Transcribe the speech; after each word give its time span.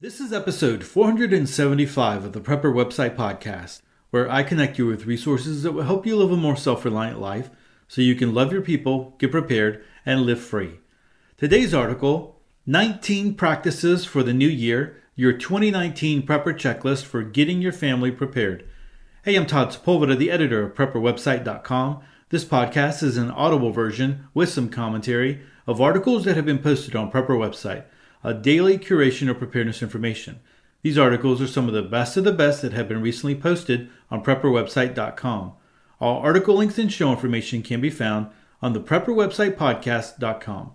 This 0.00 0.20
is 0.20 0.32
episode 0.32 0.84
475 0.84 2.26
of 2.26 2.32
the 2.32 2.40
Prepper 2.40 2.72
Website 2.72 3.16
Podcast, 3.16 3.82
where 4.10 4.30
I 4.30 4.44
connect 4.44 4.78
you 4.78 4.86
with 4.86 5.06
resources 5.06 5.64
that 5.64 5.72
will 5.72 5.82
help 5.82 6.06
you 6.06 6.14
live 6.14 6.30
a 6.30 6.36
more 6.36 6.54
self 6.54 6.84
reliant 6.84 7.20
life 7.20 7.50
so 7.88 8.00
you 8.00 8.14
can 8.14 8.32
love 8.32 8.52
your 8.52 8.62
people, 8.62 9.16
get 9.18 9.32
prepared, 9.32 9.82
and 10.06 10.22
live 10.22 10.40
free. 10.40 10.78
Today's 11.36 11.74
article 11.74 12.40
19 12.64 13.34
Practices 13.34 14.04
for 14.04 14.22
the 14.22 14.32
New 14.32 14.46
Year, 14.46 15.02
your 15.16 15.32
2019 15.32 16.24
Prepper 16.24 16.54
Checklist 16.54 17.02
for 17.02 17.24
Getting 17.24 17.60
Your 17.60 17.72
Family 17.72 18.12
Prepared. 18.12 18.68
Hey, 19.24 19.34
I'm 19.34 19.46
Todd 19.46 19.70
Sepulveda, 19.70 20.16
the 20.16 20.30
editor 20.30 20.62
of 20.62 20.74
PrepperWebsite.com. 20.74 22.02
This 22.28 22.44
podcast 22.44 23.02
is 23.02 23.16
an 23.16 23.32
audible 23.32 23.72
version 23.72 24.28
with 24.32 24.48
some 24.48 24.68
commentary 24.68 25.42
of 25.66 25.80
articles 25.80 26.24
that 26.24 26.36
have 26.36 26.46
been 26.46 26.60
posted 26.60 26.94
on 26.94 27.10
Prepper 27.10 27.30
Website 27.30 27.82
a 28.22 28.34
daily 28.34 28.78
curation 28.78 29.30
of 29.30 29.38
preparedness 29.38 29.82
information. 29.82 30.40
These 30.82 30.98
articles 30.98 31.40
are 31.40 31.46
some 31.46 31.68
of 31.68 31.74
the 31.74 31.82
best 31.82 32.16
of 32.16 32.24
the 32.24 32.32
best 32.32 32.62
that 32.62 32.72
have 32.72 32.88
been 32.88 33.02
recently 33.02 33.34
posted 33.34 33.88
on 34.10 34.24
prepperwebsite.com. 34.24 35.52
All 36.00 36.18
article 36.20 36.56
links 36.56 36.78
and 36.78 36.92
show 36.92 37.10
information 37.10 37.62
can 37.62 37.80
be 37.80 37.90
found 37.90 38.28
on 38.62 38.72
the 38.72 38.80
prepperwebsitepodcast.com. 38.80 40.74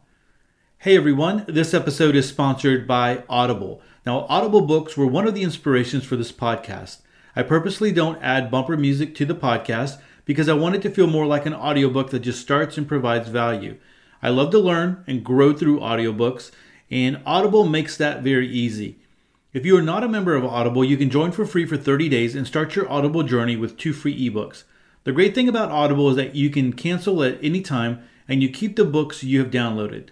Hey 0.80 0.98
everyone, 0.98 1.46
this 1.48 1.74
episode 1.74 2.16
is 2.16 2.28
sponsored 2.28 2.86
by 2.86 3.24
Audible. 3.30 3.82
Now, 4.06 4.26
Audible 4.28 4.62
books 4.62 4.98
were 4.98 5.08
one 5.08 5.26
of 5.26 5.34
the 5.34 5.44
inspirations 5.44 6.04
for 6.04 6.18
this 6.18 6.34
podcast. 6.34 6.98
I 7.38 7.44
purposely 7.44 7.92
don't 7.94 8.22
add 8.22 8.52
bumper 8.52 8.76
music 8.76 9.16
to 9.16 9.26
the 9.26 9.34
podcast 9.34 10.00
because 10.26 10.50
I 10.50 10.54
want 10.54 10.76
it 10.76 10.82
to 10.82 10.90
feel 10.90 11.08
more 11.08 11.26
like 11.26 11.46
an 11.46 11.54
audiobook 11.54 12.10
that 12.10 12.20
just 12.20 12.42
starts 12.42 12.78
and 12.78 12.88
provides 12.88 13.30
value. 13.30 13.78
I 14.22 14.30
love 14.30 14.52
to 14.52 14.60
learn 14.60 15.04
and 15.08 15.24
grow 15.24 15.54
through 15.54 15.80
audiobooks, 15.80 16.52
and 16.94 17.22
Audible 17.26 17.66
makes 17.66 17.98
that 17.98 18.22
very 18.22 18.48
easy. 18.48 19.00
If 19.52 19.66
you 19.66 19.76
are 19.76 19.82
not 19.82 20.04
a 20.04 20.08
member 20.08 20.36
of 20.36 20.46
Audible, 20.46 20.86
you 20.86 20.96
can 20.96 21.10
join 21.10 21.32
for 21.32 21.44
free 21.44 21.66
for 21.66 21.76
30 21.76 22.08
days 22.08 22.36
and 22.36 22.46
start 22.46 22.76
your 22.76 22.88
Audible 22.88 23.24
journey 23.24 23.56
with 23.56 23.80
two 23.80 23.94
free 23.94 24.30
ebooks. 24.30 24.64
The 25.04 25.12
great 25.12 25.34
thing 25.34 25.50
about 25.50 25.72
Audible 25.72 26.12
is 26.12 26.16
that 26.18 26.36
you 26.36 26.52
can 26.52 26.72
cancel 26.72 27.24
at 27.24 27.40
any 27.42 27.62
time 27.62 28.04
and 28.28 28.44
you 28.44 28.50
keep 28.50 28.76
the 28.76 28.86
books 28.86 29.24
you 29.24 29.40
have 29.40 29.50
downloaded. 29.50 30.10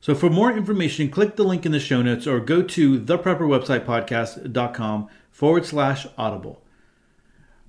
So 0.00 0.14
for 0.14 0.30
more 0.30 0.52
information, 0.52 1.10
click 1.10 1.34
the 1.34 1.42
link 1.42 1.66
in 1.66 1.72
the 1.72 1.80
show 1.80 2.00
notes 2.00 2.28
or 2.28 2.38
go 2.38 2.62
to 2.62 3.00
theprepperwebsitepodcast.com 3.00 5.08
forward 5.32 5.66
slash 5.66 6.06
audible. 6.16 6.62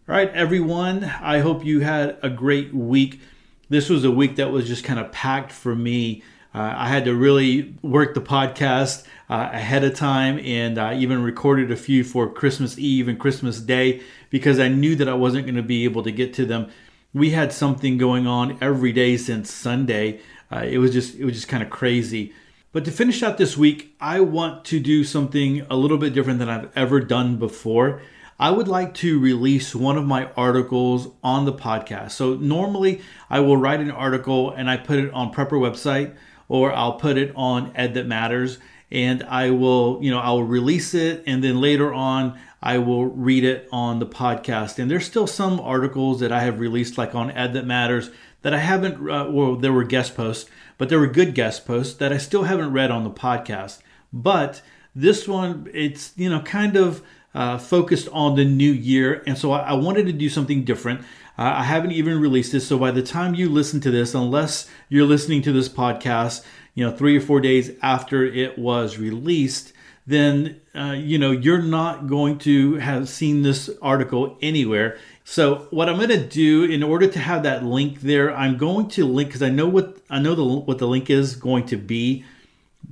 All 0.07 0.15
right, 0.15 0.29
everyone, 0.33 1.03
I 1.03 1.39
hope 1.39 1.65
you 1.65 1.79
had 1.79 2.15
a 2.21 2.29
great 2.29 2.75
week. 2.75 3.21
This 3.69 3.89
was 3.89 4.05
a 4.05 4.11
week 4.11 4.35
that 4.35 4.51
was 4.51 4.67
just 4.67 4.83
kind 4.83 4.99
of 4.99 5.11
packed 5.11 5.51
for 5.51 5.75
me 5.75 6.21
uh, 6.53 6.73
I 6.75 6.89
had 6.89 7.05
to 7.05 7.15
really 7.15 7.75
work 7.81 8.13
the 8.13 8.21
podcast 8.21 9.05
uh, 9.29 9.49
ahead 9.53 9.85
of 9.85 9.95
time 9.95 10.39
and 10.39 10.77
I 10.77 10.95
even 10.97 11.23
recorded 11.23 11.71
a 11.71 11.77
few 11.77 12.03
for 12.03 12.29
Christmas 12.29 12.77
Eve 12.77 13.07
and 13.07 13.17
Christmas 13.17 13.61
Day 13.61 14.01
because 14.29 14.59
I 14.59 14.67
knew 14.67 14.95
that 14.95 15.07
I 15.07 15.13
wasn't 15.13 15.45
going 15.45 15.55
to 15.55 15.63
be 15.63 15.85
able 15.85 16.03
to 16.03 16.11
get 16.11 16.33
to 16.35 16.45
them. 16.45 16.69
We 17.13 17.29
had 17.29 17.53
something 17.53 17.97
going 17.97 18.27
on 18.27 18.57
every 18.61 18.91
day 18.91 19.15
since 19.15 19.51
Sunday. 19.51 20.19
Uh, 20.51 20.65
it 20.65 20.79
was 20.79 20.91
just 20.91 21.15
it 21.15 21.23
was 21.23 21.35
just 21.35 21.47
kind 21.47 21.63
of 21.63 21.69
crazy. 21.69 22.33
But 22.73 22.85
to 22.85 22.91
finish 22.91 23.21
out 23.23 23.37
this 23.37 23.57
week, 23.57 23.95
I 23.99 24.21
want 24.21 24.65
to 24.65 24.79
do 24.79 25.03
something 25.03 25.65
a 25.69 25.75
little 25.75 25.97
bit 25.97 26.13
different 26.13 26.39
than 26.39 26.49
I've 26.49 26.69
ever 26.75 26.99
done 26.99 27.37
before. 27.37 28.01
I 28.39 28.49
would 28.49 28.67
like 28.67 28.93
to 28.95 29.19
release 29.19 29.75
one 29.75 29.97
of 29.97 30.05
my 30.05 30.29
articles 30.35 31.09
on 31.23 31.45
the 31.45 31.53
podcast. 31.53 32.11
So 32.11 32.33
normally 32.35 33.01
I 33.29 33.39
will 33.39 33.55
write 33.55 33.81
an 33.81 33.91
article 33.91 34.51
and 34.51 34.69
I 34.69 34.77
put 34.77 34.99
it 34.99 35.13
on 35.13 35.33
Prepper 35.33 35.59
website 35.59 36.15
or 36.51 36.73
I'll 36.73 36.95
put 36.95 37.17
it 37.17 37.31
on 37.33 37.71
Ed 37.75 37.93
That 37.93 38.05
Matters 38.05 38.57
and 38.91 39.23
I 39.23 39.51
will, 39.51 39.99
you 40.01 40.11
know, 40.11 40.19
I 40.19 40.31
will 40.31 40.43
release 40.43 40.93
it 40.93 41.23
and 41.25 41.41
then 41.41 41.61
later 41.61 41.93
on 41.93 42.37
I 42.61 42.77
will 42.77 43.05
read 43.05 43.45
it 43.45 43.69
on 43.71 43.99
the 43.99 44.05
podcast. 44.05 44.77
And 44.77 44.91
there's 44.91 45.05
still 45.05 45.27
some 45.27 45.61
articles 45.61 46.19
that 46.19 46.33
I 46.33 46.41
have 46.41 46.59
released, 46.59 46.97
like 46.97 47.15
on 47.15 47.31
Ed 47.31 47.53
That 47.53 47.65
Matters, 47.65 48.11
that 48.41 48.53
I 48.53 48.57
haven't, 48.57 48.95
uh, 49.09 49.31
well, 49.31 49.55
there 49.55 49.71
were 49.71 49.85
guest 49.85 50.13
posts, 50.13 50.49
but 50.77 50.89
there 50.89 50.99
were 50.99 51.07
good 51.07 51.33
guest 51.33 51.65
posts 51.65 51.93
that 51.95 52.11
I 52.11 52.17
still 52.17 52.43
haven't 52.43 52.73
read 52.73 52.91
on 52.91 53.05
the 53.05 53.11
podcast. 53.11 53.79
But 54.11 54.61
this 54.93 55.29
one, 55.29 55.69
it's, 55.73 56.11
you 56.17 56.29
know, 56.29 56.41
kind 56.41 56.75
of 56.75 57.01
uh, 57.33 57.59
focused 57.59 58.09
on 58.11 58.35
the 58.35 58.43
new 58.43 58.73
year. 58.73 59.23
And 59.25 59.37
so 59.37 59.53
I, 59.53 59.69
I 59.69 59.73
wanted 59.73 60.05
to 60.07 60.13
do 60.13 60.27
something 60.27 60.65
different. 60.65 61.05
Uh, 61.37 61.53
I 61.57 61.63
haven't 61.63 61.91
even 61.91 62.19
released 62.19 62.51
this. 62.51 62.67
So 62.67 62.77
by 62.77 62.91
the 62.91 63.01
time 63.01 63.35
you 63.35 63.49
listen 63.49 63.79
to 63.81 63.91
this, 63.91 64.13
unless 64.13 64.69
you're 64.89 65.05
listening 65.05 65.41
to 65.43 65.51
this 65.51 65.69
podcast, 65.69 66.43
you 66.75 66.85
know, 66.85 66.95
three 66.95 67.17
or 67.17 67.21
four 67.21 67.41
days 67.41 67.71
after 67.81 68.25
it 68.25 68.57
was 68.57 68.97
released, 68.97 69.73
then 70.07 70.59
uh, 70.75 70.95
you 70.97 71.17
know 71.17 71.31
you're 71.31 71.61
not 71.61 72.07
going 72.07 72.37
to 72.39 72.75
have 72.75 73.07
seen 73.07 73.41
this 73.41 73.69
article 73.81 74.37
anywhere. 74.41 74.97
So 75.23 75.67
what 75.69 75.89
I'm 75.89 75.97
going 75.97 76.09
to 76.09 76.27
do 76.27 76.63
in 76.63 76.83
order 76.83 77.07
to 77.07 77.19
have 77.19 77.43
that 77.43 77.63
link 77.63 78.01
there, 78.01 78.35
I'm 78.35 78.57
going 78.57 78.89
to 78.89 79.05
link 79.05 79.29
because 79.29 79.43
I 79.43 79.49
know 79.49 79.67
what 79.67 79.97
I 80.09 80.19
know 80.19 80.35
the 80.35 80.43
what 80.45 80.79
the 80.79 80.87
link 80.87 81.09
is 81.09 81.35
going 81.35 81.65
to 81.67 81.77
be. 81.77 82.25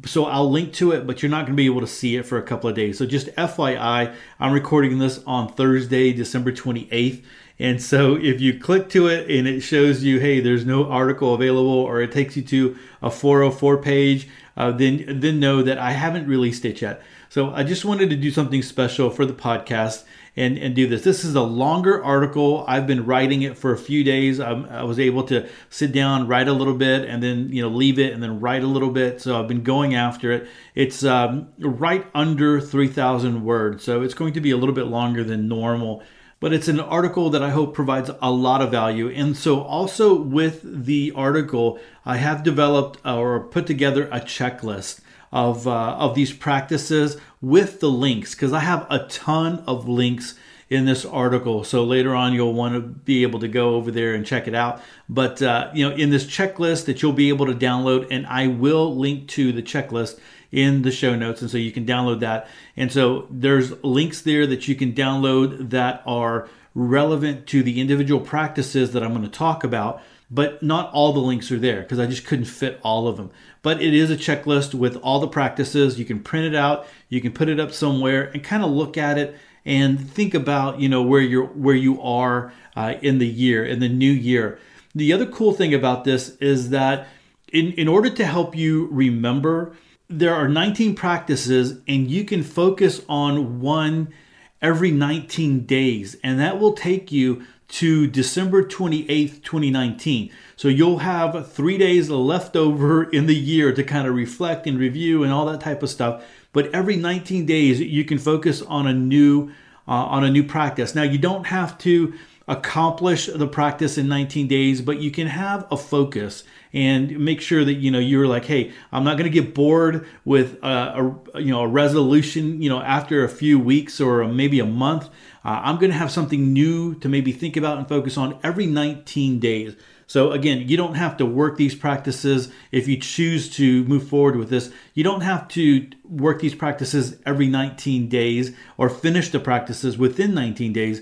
So 0.05 0.25
I'll 0.25 0.49
link 0.49 0.73
to 0.73 0.91
it, 0.91 1.05
but 1.07 1.21
you're 1.21 1.29
not 1.29 1.45
going 1.45 1.53
to 1.53 1.61
be 1.61 1.65
able 1.65 1.81
to 1.81 1.87
see 1.87 2.15
it 2.15 2.23
for 2.23 2.37
a 2.37 2.43
couple 2.43 2.69
of 2.69 2.75
days. 2.75 2.97
So 2.97 3.05
just 3.05 3.27
FYI, 3.35 4.13
I'm 4.39 4.53
recording 4.53 4.99
this 4.99 5.21
on 5.25 5.51
Thursday, 5.53 6.13
December 6.13 6.51
28th. 6.51 7.23
And 7.59 7.81
so 7.81 8.15
if 8.15 8.39
you 8.39 8.57
click 8.57 8.89
to 8.89 9.07
it 9.07 9.29
and 9.29 9.47
it 9.47 9.61
shows 9.61 10.03
you, 10.03 10.19
hey, 10.19 10.39
there's 10.39 10.65
no 10.65 10.89
article 10.89 11.33
available, 11.33 11.69
or 11.69 12.01
it 12.01 12.11
takes 12.11 12.37
you 12.37 12.43
to 12.43 12.77
a 13.01 13.11
404 13.11 13.77
page, 13.81 14.29
uh, 14.55 14.71
then 14.71 15.19
then 15.19 15.39
know 15.39 15.61
that 15.63 15.77
I 15.77 15.91
haven't 15.91 16.27
released 16.27 16.65
it 16.65 16.81
yet. 16.81 17.01
So 17.29 17.51
I 17.53 17.63
just 17.63 17.85
wanted 17.85 18.09
to 18.09 18.15
do 18.15 18.31
something 18.31 18.63
special 18.63 19.11
for 19.11 19.23
the 19.23 19.33
podcast 19.33 20.03
and, 20.35 20.57
and 20.57 20.75
do 20.75 20.87
this. 20.87 21.03
This 21.03 21.23
is 21.23 21.35
a 21.35 21.43
longer 21.43 22.03
article. 22.03 22.65
I've 22.67 22.87
been 22.87 23.05
writing 23.05 23.43
it 23.43 23.55
for 23.55 23.71
a 23.71 23.77
few 23.77 24.03
days. 24.03 24.39
I'm, 24.39 24.65
i 24.65 24.83
was 24.83 24.99
able 24.99 25.23
to 25.25 25.47
sit 25.69 25.91
down, 25.91 26.27
write 26.27 26.47
a 26.47 26.53
little 26.53 26.73
bit, 26.73 27.07
and 27.07 27.21
then 27.21 27.53
you 27.53 27.61
know 27.61 27.69
leave 27.69 27.99
it, 27.99 28.13
and 28.13 28.23
then 28.23 28.39
write 28.39 28.63
a 28.63 28.67
little 28.67 28.89
bit. 28.89 29.21
So 29.21 29.39
I've 29.39 29.47
been 29.47 29.61
going 29.61 29.93
after 29.93 30.31
it. 30.31 30.47
It's 30.73 31.03
um, 31.03 31.49
right 31.59 32.05
under 32.15 32.59
3,000 32.59 33.43
words, 33.43 33.83
so 33.83 34.01
it's 34.01 34.15
going 34.15 34.33
to 34.33 34.41
be 34.41 34.49
a 34.49 34.57
little 34.57 34.75
bit 34.75 34.87
longer 34.87 35.23
than 35.23 35.47
normal 35.47 36.03
but 36.41 36.53
it's 36.53 36.69
an 36.69 36.79
article 36.79 37.29
that 37.31 37.43
I 37.43 37.49
hope 37.49 37.73
provides 37.73 38.09
a 38.21 38.31
lot 38.31 38.61
of 38.61 38.71
value. 38.71 39.09
And 39.09 39.35
so, 39.35 39.61
also 39.61 40.15
with 40.15 40.61
the 40.63 41.11
article, 41.13 41.77
I 42.05 42.15
have 42.15 42.43
developed 42.43 43.05
or 43.05 43.41
put 43.41 43.67
together 43.67 44.05
a 44.05 44.21
checklist 44.21 45.01
of 45.31 45.67
uh, 45.67 45.95
of 45.97 46.15
these 46.15 46.33
practices 46.33 47.17
with 47.41 47.79
the 47.79 47.89
links 47.89 48.33
because 48.33 48.53
I 48.53 48.59
have 48.59 48.87
a 48.89 49.07
ton 49.07 49.63
of 49.67 49.87
links 49.87 50.35
in 50.69 50.85
this 50.85 51.03
article. 51.03 51.63
So 51.63 51.83
later 51.83 52.15
on, 52.15 52.33
you'll 52.33 52.53
want 52.53 52.75
to 52.75 52.81
be 52.81 53.23
able 53.23 53.39
to 53.39 53.47
go 53.47 53.75
over 53.75 53.89
there 53.91 54.13
and 54.13 54.25
check 54.25 54.47
it 54.47 54.53
out. 54.53 54.81
But 55.07 55.41
uh, 55.41 55.71
you 55.73 55.87
know, 55.87 55.95
in 55.95 56.09
this 56.09 56.25
checklist 56.25 56.85
that 56.85 57.01
you'll 57.01 57.13
be 57.13 57.29
able 57.29 57.47
to 57.47 57.55
download, 57.55 58.07
and 58.11 58.25
I 58.27 58.47
will 58.47 58.95
link 58.95 59.27
to 59.29 59.51
the 59.51 59.63
checklist 59.63 60.19
in 60.51 60.81
the 60.81 60.91
show 60.91 61.15
notes, 61.15 61.41
and 61.41 61.49
so 61.49 61.57
you 61.57 61.71
can 61.71 61.85
download 61.85 62.21
that. 62.21 62.47
And 62.75 62.91
so 62.91 63.27
there's 63.29 63.71
links 63.83 64.21
there 64.21 64.47
that 64.47 64.67
you 64.67 64.75
can 64.75 64.93
download 64.93 65.69
that 65.71 66.01
are 66.05 66.49
relevant 66.73 67.47
to 67.47 67.63
the 67.63 67.79
individual 67.81 68.21
practices 68.21 68.93
that 68.93 69.03
I'm 69.03 69.09
going 69.09 69.23
to 69.23 69.29
talk 69.29 69.63
about 69.63 70.01
but 70.31 70.61
not 70.61 70.91
all 70.91 71.13
the 71.13 71.19
links 71.19 71.51
are 71.51 71.59
there 71.59 71.81
because 71.81 71.99
I 71.99 72.05
just 72.05 72.25
couldn't 72.25 72.45
fit 72.45 72.79
all 72.83 73.07
of 73.07 73.17
them. 73.17 73.31
But 73.61 73.81
it 73.81 73.93
is 73.93 74.11
a 74.11 74.15
checklist 74.15 74.73
with 74.73 74.95
all 74.97 75.19
the 75.19 75.27
practices. 75.27 75.97
You 75.97 76.05
can 76.05 76.21
print 76.21 76.45
it 76.45 76.55
out, 76.55 76.87
you 77.09 77.21
can 77.21 77.31
put 77.31 77.49
it 77.49 77.59
up 77.59 77.71
somewhere 77.71 78.29
and 78.33 78.43
kind 78.43 78.63
of 78.63 78.69
look 78.69 78.97
at 78.97 79.17
it 79.17 79.35
and 79.65 79.99
think 80.09 80.33
about, 80.33 80.79
you 80.79 80.89
know, 80.89 81.01
where 81.01 81.21
you're 81.21 81.45
where 81.45 81.75
you 81.75 82.01
are 82.01 82.53
uh, 82.75 82.95
in 83.01 83.17
the 83.17 83.27
year, 83.27 83.65
in 83.65 83.79
the 83.79 83.89
new 83.89 84.11
year. 84.11 84.59
The 84.95 85.13
other 85.13 85.25
cool 85.25 85.53
thing 85.53 85.73
about 85.73 86.03
this 86.03 86.35
is 86.37 86.69
that 86.69 87.07
in, 87.51 87.73
in 87.73 87.87
order 87.87 88.09
to 88.09 88.25
help 88.25 88.55
you 88.55 88.87
remember, 88.91 89.75
there 90.09 90.33
are 90.33 90.47
19 90.47 90.95
practices 90.95 91.79
and 91.87 92.09
you 92.09 92.23
can 92.23 92.43
focus 92.43 93.01
on 93.07 93.59
one 93.59 94.13
every 94.61 94.91
19 94.91 95.65
days 95.65 96.17
and 96.23 96.39
that 96.39 96.59
will 96.59 96.73
take 96.73 97.11
you 97.11 97.45
to 97.69 98.07
December 98.07 98.63
28th, 98.63 99.43
2019. 99.43 100.31
So 100.55 100.67
you'll 100.67 100.99
have 100.99 101.51
three 101.51 101.77
days 101.77 102.09
left 102.09 102.55
over 102.55 103.03
in 103.03 103.27
the 103.27 103.35
year 103.35 103.73
to 103.73 103.83
kind 103.83 104.07
of 104.07 104.15
reflect 104.15 104.67
and 104.67 104.77
review 104.77 105.23
and 105.23 105.31
all 105.31 105.45
that 105.45 105.61
type 105.61 105.83
of 105.83 105.89
stuff. 105.89 106.23
But 106.51 106.73
every 106.73 106.95
19 106.95 107.45
days, 107.45 107.79
you 107.79 108.03
can 108.03 108.17
focus 108.17 108.61
on 108.63 108.87
a 108.87 108.93
new 108.93 109.51
uh, 109.87 109.91
on 109.91 110.23
a 110.23 110.29
new 110.29 110.43
practice. 110.43 110.93
Now 110.93 111.03
you 111.03 111.17
don't 111.17 111.47
have 111.47 111.77
to 111.79 112.13
accomplish 112.47 113.27
the 113.27 113.47
practice 113.47 113.97
in 113.97 114.07
19 114.07 114.47
days, 114.47 114.81
but 114.81 114.99
you 114.99 115.11
can 115.11 115.27
have 115.27 115.67
a 115.71 115.77
focus 115.77 116.43
and 116.73 117.19
make 117.19 117.41
sure 117.41 117.63
that 117.63 117.75
you 117.75 117.91
know 117.91 117.99
you're 117.99 118.27
like, 118.27 118.45
hey, 118.45 118.71
I'm 118.91 119.03
not 119.03 119.17
going 119.17 119.31
to 119.31 119.41
get 119.41 119.53
bored 119.53 120.07
with 120.25 120.57
a, 120.63 121.17
a, 121.33 121.41
you 121.41 121.51
know 121.51 121.61
a 121.61 121.67
resolution. 121.67 122.61
You 122.61 122.69
know, 122.69 122.81
after 122.81 123.23
a 123.23 123.29
few 123.29 123.59
weeks 123.59 124.01
or 124.01 124.27
maybe 124.27 124.59
a 124.59 124.65
month, 124.65 125.09
uh, 125.49 125.61
I'm 125.63 125.79
going 125.79 125.91
to 125.91 125.97
have 125.97 126.11
something 126.11 126.53
new 126.53 126.93
to 126.99 127.09
maybe 127.09 127.31
think 127.31 127.57
about 127.57 127.79
and 127.79 127.89
focus 127.89 128.17
on 128.17 128.37
every 128.43 128.67
19 128.67 129.39
days. 129.39 129.75
So 130.05 130.31
again, 130.31 130.69
you 130.69 130.77
don't 130.77 130.93
have 130.93 131.17
to 131.17 131.25
work 131.25 131.57
these 131.57 131.73
practices 131.73 132.51
if 132.71 132.87
you 132.87 132.97
choose 132.97 133.49
to 133.55 133.83
move 133.85 134.07
forward 134.07 134.35
with 134.35 134.51
this. 134.51 134.71
You 134.93 135.03
don't 135.03 135.21
have 135.21 135.47
to 135.49 135.89
work 136.03 136.39
these 136.39 136.53
practices 136.53 137.17
every 137.25 137.47
19 137.47 138.09
days 138.09 138.55
or 138.77 138.89
finish 138.89 139.29
the 139.29 139.39
practices 139.39 139.97
within 139.97 140.35
19 140.35 140.71
days, 140.71 141.01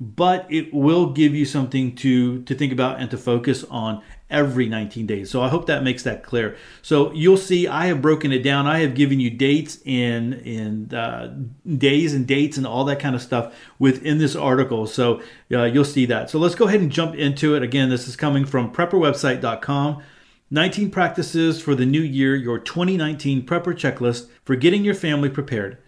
but 0.00 0.46
it 0.50 0.72
will 0.72 1.12
give 1.12 1.34
you 1.34 1.44
something 1.44 1.94
to 1.96 2.42
to 2.44 2.54
think 2.54 2.72
about 2.72 2.98
and 2.98 3.10
to 3.10 3.18
focus 3.18 3.62
on 3.64 4.02
every 4.32 4.68
19 4.68 5.06
days. 5.06 5.30
So 5.30 5.42
I 5.42 5.48
hope 5.48 5.66
that 5.66 5.84
makes 5.84 6.02
that 6.02 6.24
clear. 6.24 6.56
So 6.80 7.12
you'll 7.12 7.36
see 7.36 7.68
I 7.68 7.86
have 7.86 8.02
broken 8.02 8.32
it 8.32 8.42
down. 8.42 8.66
I 8.66 8.80
have 8.80 8.94
given 8.94 9.20
you 9.20 9.30
dates 9.30 9.78
in 9.84 10.32
in 10.32 10.92
uh, 10.92 11.36
days 11.76 12.14
and 12.14 12.26
dates 12.26 12.56
and 12.56 12.66
all 12.66 12.84
that 12.86 12.98
kind 12.98 13.14
of 13.14 13.22
stuff 13.22 13.54
within 13.78 14.18
this 14.18 14.34
article. 14.34 14.86
So 14.86 15.22
uh, 15.52 15.64
you'll 15.64 15.84
see 15.84 16.06
that. 16.06 16.30
So 16.30 16.38
let's 16.38 16.54
go 16.54 16.66
ahead 16.66 16.80
and 16.80 16.90
jump 16.90 17.14
into 17.14 17.54
it. 17.54 17.62
Again, 17.62 17.90
this 17.90 18.08
is 18.08 18.16
coming 18.16 18.44
from 18.44 18.72
prepperwebsite.com. 18.72 20.02
19 20.50 20.90
practices 20.90 21.62
for 21.62 21.74
the 21.74 21.86
new 21.86 22.02
year, 22.02 22.36
your 22.36 22.58
2019 22.58 23.46
prepper 23.46 23.72
checklist 23.72 24.28
for 24.44 24.54
getting 24.54 24.84
your 24.84 24.94
family 24.94 25.30
prepared. 25.30 25.78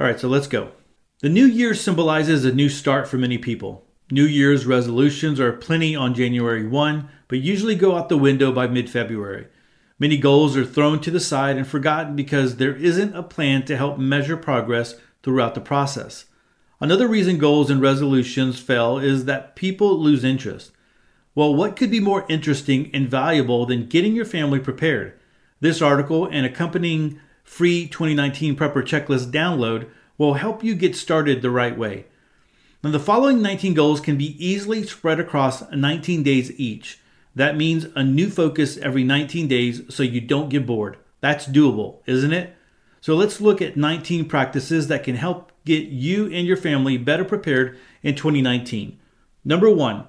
All 0.00 0.06
right, 0.06 0.18
so 0.18 0.26
let's 0.26 0.48
go. 0.48 0.72
The 1.20 1.28
new 1.28 1.44
year 1.44 1.74
symbolizes 1.74 2.44
a 2.44 2.52
new 2.52 2.68
start 2.68 3.06
for 3.06 3.18
many 3.18 3.38
people. 3.38 3.86
New 4.12 4.24
Year's 4.24 4.66
resolutions 4.66 5.38
are 5.38 5.52
plenty 5.52 5.94
on 5.94 6.14
January 6.14 6.66
1, 6.66 7.08
but 7.28 7.38
usually 7.38 7.76
go 7.76 7.94
out 7.94 8.08
the 8.08 8.16
window 8.16 8.50
by 8.50 8.66
mid 8.66 8.90
February. 8.90 9.46
Many 10.00 10.16
goals 10.16 10.56
are 10.56 10.64
thrown 10.64 11.00
to 11.02 11.12
the 11.12 11.20
side 11.20 11.56
and 11.56 11.66
forgotten 11.66 12.16
because 12.16 12.56
there 12.56 12.74
isn't 12.74 13.14
a 13.14 13.22
plan 13.22 13.64
to 13.66 13.76
help 13.76 13.98
measure 13.98 14.36
progress 14.36 14.96
throughout 15.22 15.54
the 15.54 15.60
process. 15.60 16.24
Another 16.80 17.06
reason 17.06 17.38
goals 17.38 17.70
and 17.70 17.80
resolutions 17.80 18.58
fail 18.58 18.98
is 18.98 19.26
that 19.26 19.54
people 19.54 19.96
lose 20.00 20.24
interest. 20.24 20.72
Well, 21.36 21.54
what 21.54 21.76
could 21.76 21.90
be 21.90 22.00
more 22.00 22.26
interesting 22.28 22.90
and 22.92 23.08
valuable 23.08 23.64
than 23.64 23.86
getting 23.86 24.16
your 24.16 24.24
family 24.24 24.58
prepared? 24.58 25.12
This 25.60 25.80
article 25.80 26.26
and 26.26 26.44
accompanying 26.44 27.20
free 27.44 27.86
2019 27.86 28.56
Prepper 28.56 28.82
Checklist 28.82 29.30
download 29.30 29.88
will 30.18 30.34
help 30.34 30.64
you 30.64 30.74
get 30.74 30.96
started 30.96 31.42
the 31.42 31.50
right 31.50 31.78
way. 31.78 32.06
Now, 32.82 32.90
the 32.90 32.98
following 32.98 33.42
19 33.42 33.74
goals 33.74 34.00
can 34.00 34.16
be 34.16 34.42
easily 34.44 34.84
spread 34.84 35.20
across 35.20 35.70
19 35.70 36.22
days 36.22 36.50
each. 36.58 36.98
That 37.34 37.56
means 37.56 37.86
a 37.94 38.02
new 38.02 38.30
focus 38.30 38.78
every 38.78 39.04
19 39.04 39.48
days 39.48 39.82
so 39.94 40.02
you 40.02 40.22
don't 40.22 40.48
get 40.48 40.66
bored. 40.66 40.96
That's 41.20 41.46
doable, 41.46 41.98
isn't 42.06 42.32
it? 42.32 42.56
So 43.02 43.14
let's 43.14 43.40
look 43.40 43.60
at 43.60 43.76
19 43.76 44.26
practices 44.26 44.88
that 44.88 45.04
can 45.04 45.16
help 45.16 45.52
get 45.66 45.88
you 45.88 46.24
and 46.32 46.46
your 46.46 46.56
family 46.56 46.96
better 46.96 47.24
prepared 47.24 47.78
in 48.02 48.14
2019. 48.14 48.98
Number 49.44 49.70
one, 49.70 50.06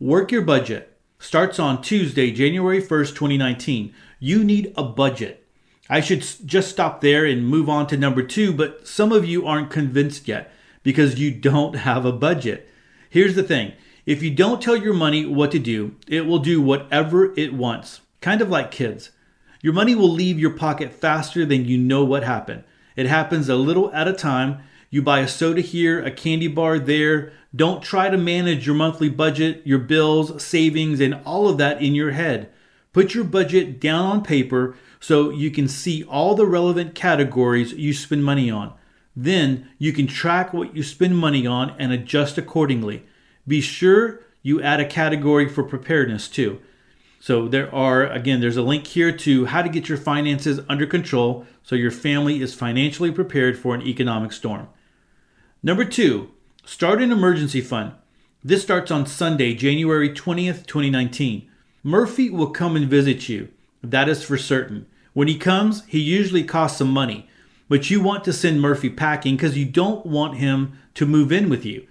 work 0.00 0.32
your 0.32 0.42
budget. 0.42 0.98
Starts 1.20 1.60
on 1.60 1.82
Tuesday, 1.82 2.32
January 2.32 2.82
1st, 2.82 3.10
2019. 3.10 3.94
You 4.18 4.42
need 4.42 4.72
a 4.76 4.82
budget. 4.82 5.46
I 5.88 6.00
should 6.00 6.24
just 6.44 6.68
stop 6.68 7.00
there 7.00 7.24
and 7.24 7.46
move 7.46 7.68
on 7.68 7.86
to 7.88 7.96
number 7.96 8.24
two, 8.24 8.52
but 8.52 8.88
some 8.88 9.12
of 9.12 9.24
you 9.24 9.46
aren't 9.46 9.70
convinced 9.70 10.26
yet 10.26 10.52
because 10.88 11.20
you 11.20 11.30
don't 11.30 11.74
have 11.74 12.06
a 12.06 12.12
budget. 12.12 12.66
Here's 13.10 13.34
the 13.34 13.42
thing 13.42 13.74
if 14.06 14.22
you 14.22 14.30
don't 14.30 14.62
tell 14.62 14.74
your 14.74 14.94
money 14.94 15.26
what 15.26 15.50
to 15.50 15.58
do, 15.58 15.94
it 16.06 16.24
will 16.24 16.38
do 16.38 16.62
whatever 16.62 17.38
it 17.38 17.52
wants, 17.52 18.00
kind 18.22 18.40
of 18.40 18.48
like 18.48 18.70
kids. 18.70 19.10
Your 19.60 19.74
money 19.74 19.94
will 19.94 20.08
leave 20.10 20.38
your 20.38 20.56
pocket 20.56 20.94
faster 20.94 21.44
than 21.44 21.66
you 21.66 21.76
know 21.76 22.06
what 22.06 22.22
happened. 22.22 22.64
It 22.96 23.04
happens 23.04 23.50
a 23.50 23.56
little 23.56 23.92
at 23.92 24.08
a 24.08 24.14
time. 24.14 24.62
You 24.88 25.02
buy 25.02 25.20
a 25.20 25.28
soda 25.28 25.60
here, 25.60 26.02
a 26.02 26.10
candy 26.10 26.48
bar 26.48 26.78
there. 26.78 27.34
Don't 27.54 27.82
try 27.82 28.08
to 28.08 28.16
manage 28.16 28.64
your 28.64 28.74
monthly 28.74 29.10
budget, 29.10 29.60
your 29.66 29.80
bills, 29.80 30.42
savings, 30.42 31.00
and 31.00 31.20
all 31.26 31.50
of 31.50 31.58
that 31.58 31.82
in 31.82 31.94
your 31.94 32.12
head. 32.12 32.50
Put 32.94 33.12
your 33.12 33.24
budget 33.24 33.78
down 33.78 34.06
on 34.06 34.24
paper 34.24 34.74
so 35.00 35.28
you 35.28 35.50
can 35.50 35.68
see 35.68 36.02
all 36.04 36.34
the 36.34 36.46
relevant 36.46 36.94
categories 36.94 37.74
you 37.74 37.92
spend 37.92 38.24
money 38.24 38.50
on. 38.50 38.72
Then 39.20 39.68
you 39.78 39.92
can 39.92 40.06
track 40.06 40.54
what 40.54 40.76
you 40.76 40.84
spend 40.84 41.18
money 41.18 41.44
on 41.44 41.74
and 41.76 41.92
adjust 41.92 42.38
accordingly. 42.38 43.02
Be 43.48 43.60
sure 43.60 44.20
you 44.42 44.62
add 44.62 44.78
a 44.78 44.86
category 44.86 45.48
for 45.48 45.64
preparedness 45.64 46.28
too. 46.28 46.60
So 47.18 47.48
there 47.48 47.74
are 47.74 48.06
again 48.06 48.40
there's 48.40 48.56
a 48.56 48.62
link 48.62 48.86
here 48.86 49.10
to 49.10 49.46
how 49.46 49.62
to 49.62 49.68
get 49.68 49.88
your 49.88 49.98
finances 49.98 50.60
under 50.68 50.86
control 50.86 51.46
so 51.64 51.74
your 51.74 51.90
family 51.90 52.40
is 52.40 52.54
financially 52.54 53.10
prepared 53.10 53.58
for 53.58 53.74
an 53.74 53.82
economic 53.82 54.30
storm. 54.30 54.68
Number 55.64 55.84
2, 55.84 56.30
start 56.64 57.02
an 57.02 57.10
emergency 57.10 57.60
fund. 57.60 57.94
This 58.44 58.62
starts 58.62 58.92
on 58.92 59.04
Sunday, 59.04 59.52
January 59.52 60.10
20th, 60.10 60.64
2019. 60.66 61.50
Murphy 61.82 62.30
will 62.30 62.50
come 62.50 62.76
and 62.76 62.88
visit 62.88 63.28
you. 63.28 63.48
That 63.82 64.08
is 64.08 64.22
for 64.22 64.38
certain. 64.38 64.86
When 65.12 65.26
he 65.26 65.36
comes, 65.36 65.84
he 65.86 65.98
usually 65.98 66.44
costs 66.44 66.78
some 66.78 66.92
money 66.92 67.28
but 67.68 67.90
you 67.90 68.00
want 68.00 68.24
to 68.24 68.32
send 68.32 68.60
Murphy 68.60 68.90
packing 68.90 69.36
because 69.36 69.56
you 69.56 69.64
don't 69.64 70.04
want 70.06 70.38
him 70.38 70.78
to 70.94 71.06
move 71.06 71.30
in 71.30 71.48
with 71.48 71.64
you. 71.64 71.86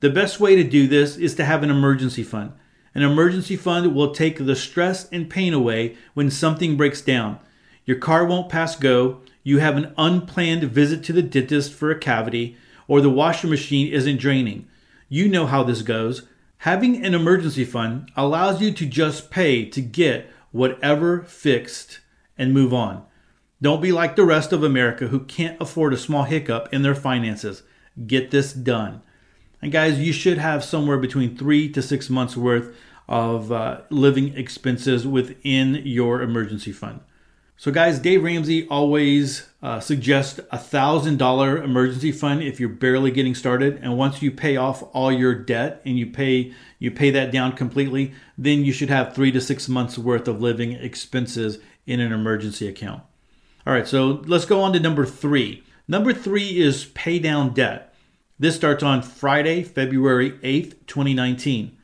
The 0.00 0.10
best 0.10 0.38
way 0.38 0.54
to 0.56 0.64
do 0.64 0.86
this 0.86 1.16
is 1.16 1.34
to 1.36 1.44
have 1.44 1.62
an 1.62 1.70
emergency 1.70 2.22
fund. 2.22 2.52
An 2.94 3.02
emergency 3.02 3.56
fund 3.56 3.94
will 3.94 4.12
take 4.12 4.44
the 4.44 4.54
stress 4.54 5.08
and 5.08 5.30
pain 5.30 5.52
away 5.52 5.96
when 6.12 6.30
something 6.30 6.76
breaks 6.76 7.00
down. 7.00 7.40
Your 7.84 7.98
car 7.98 8.24
won't 8.24 8.48
pass 8.48 8.76
go, 8.76 9.20
you 9.42 9.58
have 9.58 9.76
an 9.76 9.92
unplanned 9.98 10.64
visit 10.64 11.02
to 11.04 11.12
the 11.12 11.22
dentist 11.22 11.72
for 11.72 11.90
a 11.90 11.98
cavity, 11.98 12.56
or 12.86 13.00
the 13.00 13.10
washer 13.10 13.46
machine 13.46 13.92
isn't 13.92 14.20
draining. 14.20 14.68
You 15.08 15.28
know 15.28 15.46
how 15.46 15.62
this 15.62 15.82
goes. 15.82 16.22
Having 16.58 17.04
an 17.04 17.14
emergency 17.14 17.64
fund 17.64 18.10
allows 18.16 18.62
you 18.62 18.72
to 18.72 18.86
just 18.86 19.30
pay 19.30 19.64
to 19.66 19.80
get 19.80 20.30
whatever 20.50 21.22
fixed 21.22 22.00
and 22.38 22.54
move 22.54 22.72
on. 22.72 23.04
Don't 23.64 23.80
be 23.80 23.92
like 23.92 24.14
the 24.14 24.26
rest 24.26 24.52
of 24.52 24.62
America 24.62 25.06
who 25.06 25.20
can't 25.20 25.58
afford 25.58 25.94
a 25.94 25.96
small 25.96 26.24
hiccup 26.24 26.68
in 26.70 26.82
their 26.82 26.94
finances. 26.94 27.62
Get 28.06 28.30
this 28.30 28.52
done. 28.52 29.00
And 29.62 29.72
guys, 29.72 29.98
you 29.98 30.12
should 30.12 30.36
have 30.36 30.62
somewhere 30.62 30.98
between 30.98 31.34
three 31.34 31.70
to 31.70 31.80
six 31.80 32.10
months 32.10 32.36
worth 32.36 32.76
of 33.08 33.50
uh, 33.50 33.80
living 33.88 34.36
expenses 34.36 35.06
within 35.06 35.80
your 35.82 36.20
emergency 36.20 36.72
fund. 36.72 37.00
So, 37.56 37.70
guys, 37.70 37.98
Dave 37.98 38.22
Ramsey 38.22 38.68
always 38.68 39.48
uh, 39.62 39.80
suggests 39.80 40.40
a 40.52 40.58
thousand 40.58 41.16
dollar 41.16 41.56
emergency 41.56 42.12
fund 42.12 42.42
if 42.42 42.60
you're 42.60 42.68
barely 42.68 43.12
getting 43.12 43.34
started, 43.34 43.78
and 43.80 43.96
once 43.96 44.20
you 44.20 44.30
pay 44.30 44.58
off 44.58 44.82
all 44.94 45.10
your 45.10 45.34
debt 45.34 45.80
and 45.86 45.98
you 45.98 46.08
pay 46.08 46.52
you 46.78 46.90
pay 46.90 47.10
that 47.12 47.32
down 47.32 47.52
completely, 47.52 48.12
then 48.36 48.62
you 48.62 48.74
should 48.74 48.90
have 48.90 49.14
three 49.14 49.32
to 49.32 49.40
six 49.40 49.70
months 49.70 49.96
worth 49.96 50.28
of 50.28 50.42
living 50.42 50.72
expenses 50.72 51.60
in 51.86 52.00
an 52.00 52.12
emergency 52.12 52.68
account. 52.68 53.02
All 53.66 53.72
right, 53.72 53.88
so 53.88 54.22
let's 54.26 54.44
go 54.44 54.60
on 54.60 54.74
to 54.74 54.80
number 54.80 55.06
three. 55.06 55.64
Number 55.88 56.12
three 56.12 56.60
is 56.60 56.84
pay 56.84 57.18
down 57.18 57.54
debt. 57.54 57.94
This 58.38 58.56
starts 58.56 58.82
on 58.82 59.00
Friday, 59.00 59.62
February 59.62 60.32
8th, 60.32 60.86
2019. 60.86 61.74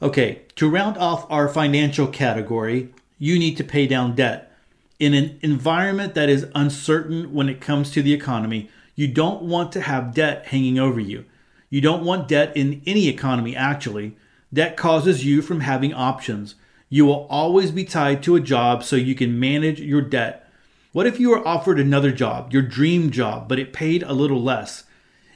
Okay, 0.00 0.42
to 0.54 0.70
round 0.70 0.96
off 0.96 1.26
our 1.28 1.48
financial 1.48 2.06
category, 2.06 2.94
you 3.18 3.36
need 3.36 3.56
to 3.56 3.64
pay 3.64 3.88
down 3.88 4.14
debt. 4.14 4.52
In 5.00 5.12
an 5.12 5.40
environment 5.42 6.14
that 6.14 6.28
is 6.28 6.46
uncertain 6.54 7.34
when 7.34 7.48
it 7.48 7.60
comes 7.60 7.90
to 7.92 8.02
the 8.02 8.12
economy, 8.12 8.70
you 8.94 9.08
don't 9.08 9.42
want 9.42 9.72
to 9.72 9.80
have 9.80 10.14
debt 10.14 10.46
hanging 10.46 10.78
over 10.78 11.00
you. 11.00 11.24
You 11.68 11.80
don't 11.80 12.04
want 12.04 12.28
debt 12.28 12.56
in 12.56 12.80
any 12.86 13.08
economy, 13.08 13.56
actually. 13.56 14.16
Debt 14.52 14.76
causes 14.76 15.24
you 15.24 15.42
from 15.42 15.60
having 15.60 15.92
options. 15.92 16.54
You 16.88 17.06
will 17.06 17.26
always 17.28 17.72
be 17.72 17.84
tied 17.84 18.22
to 18.22 18.36
a 18.36 18.40
job 18.40 18.84
so 18.84 18.94
you 18.94 19.16
can 19.16 19.40
manage 19.40 19.80
your 19.80 20.00
debt 20.00 20.47
what 20.92 21.06
if 21.06 21.20
you 21.20 21.30
were 21.30 21.46
offered 21.46 21.78
another 21.78 22.10
job, 22.10 22.52
your 22.52 22.62
dream 22.62 23.10
job, 23.10 23.48
but 23.48 23.58
it 23.58 23.72
paid 23.72 24.02
a 24.02 24.12
little 24.12 24.42
less? 24.42 24.84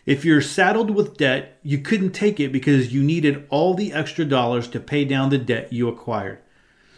If 0.06 0.25
you're 0.25 0.40
saddled 0.40 0.90
with 0.90 1.16
debt, 1.16 1.59
you 1.62 1.78
couldn't 1.78 2.11
take 2.11 2.40
it 2.40 2.50
because 2.50 2.92
you 2.92 3.02
needed 3.02 3.47
all 3.50 3.75
the 3.75 3.92
extra 3.92 4.25
dollars 4.25 4.66
to 4.68 4.80
pay 4.80 5.04
down 5.04 5.30
the 5.30 5.38
debt 5.38 5.73
you 5.73 5.88
acquired. 5.88 6.38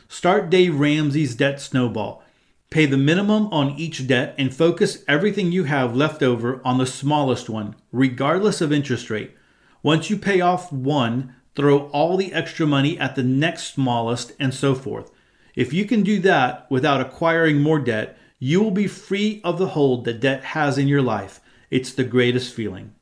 Start 0.08 0.48
Dave 0.48 0.78
Ramsey's 0.78 1.34
debt 1.34 1.60
snowball. 1.60 2.22
Pay 2.70 2.86
the 2.86 2.96
minimum 2.96 3.48
on 3.48 3.78
each 3.78 4.06
debt 4.06 4.34
and 4.38 4.54
focus 4.54 5.04
everything 5.06 5.52
you 5.52 5.64
have 5.64 5.96
left 5.96 6.22
over 6.22 6.62
on 6.64 6.78
the 6.78 6.86
smallest 6.86 7.50
one, 7.50 7.74
regardless 7.92 8.60
of 8.60 8.72
interest 8.72 9.10
rate. 9.10 9.36
Once 9.82 10.08
you 10.08 10.16
pay 10.16 10.40
off 10.40 10.72
one, 10.72 11.34
throw 11.54 11.88
all 11.90 12.16
the 12.16 12.32
extra 12.32 12.66
money 12.66 12.98
at 12.98 13.16
the 13.16 13.22
next 13.22 13.74
smallest 13.74 14.32
and 14.40 14.54
so 14.54 14.74
forth. 14.74 15.10
If 15.54 15.72
you 15.72 15.84
can 15.84 16.02
do 16.02 16.18
that 16.20 16.70
without 16.70 17.00
acquiring 17.00 17.60
more 17.60 17.78
debt, 17.78 18.18
you 18.44 18.60
will 18.60 18.70
be 18.70 18.86
free 18.86 19.40
of 19.42 19.56
the 19.56 19.68
hold 19.68 20.04
that 20.04 20.20
debt 20.20 20.44
has 20.44 20.76
in 20.76 20.86
your 20.86 21.00
life. 21.00 21.40
It's 21.70 21.94
the 21.94 22.04
greatest 22.04 22.52
feeling. 22.52 22.92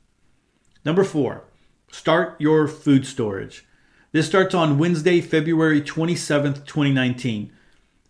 Number 0.85 1.03
four, 1.03 1.43
start 1.91 2.39
your 2.39 2.65
food 2.65 3.05
storage. 3.05 3.65
This 4.13 4.25
starts 4.25 4.55
on 4.55 4.77
Wednesday, 4.77 5.19
February 5.19 5.81
27th, 5.81 6.65
2019. 6.65 7.51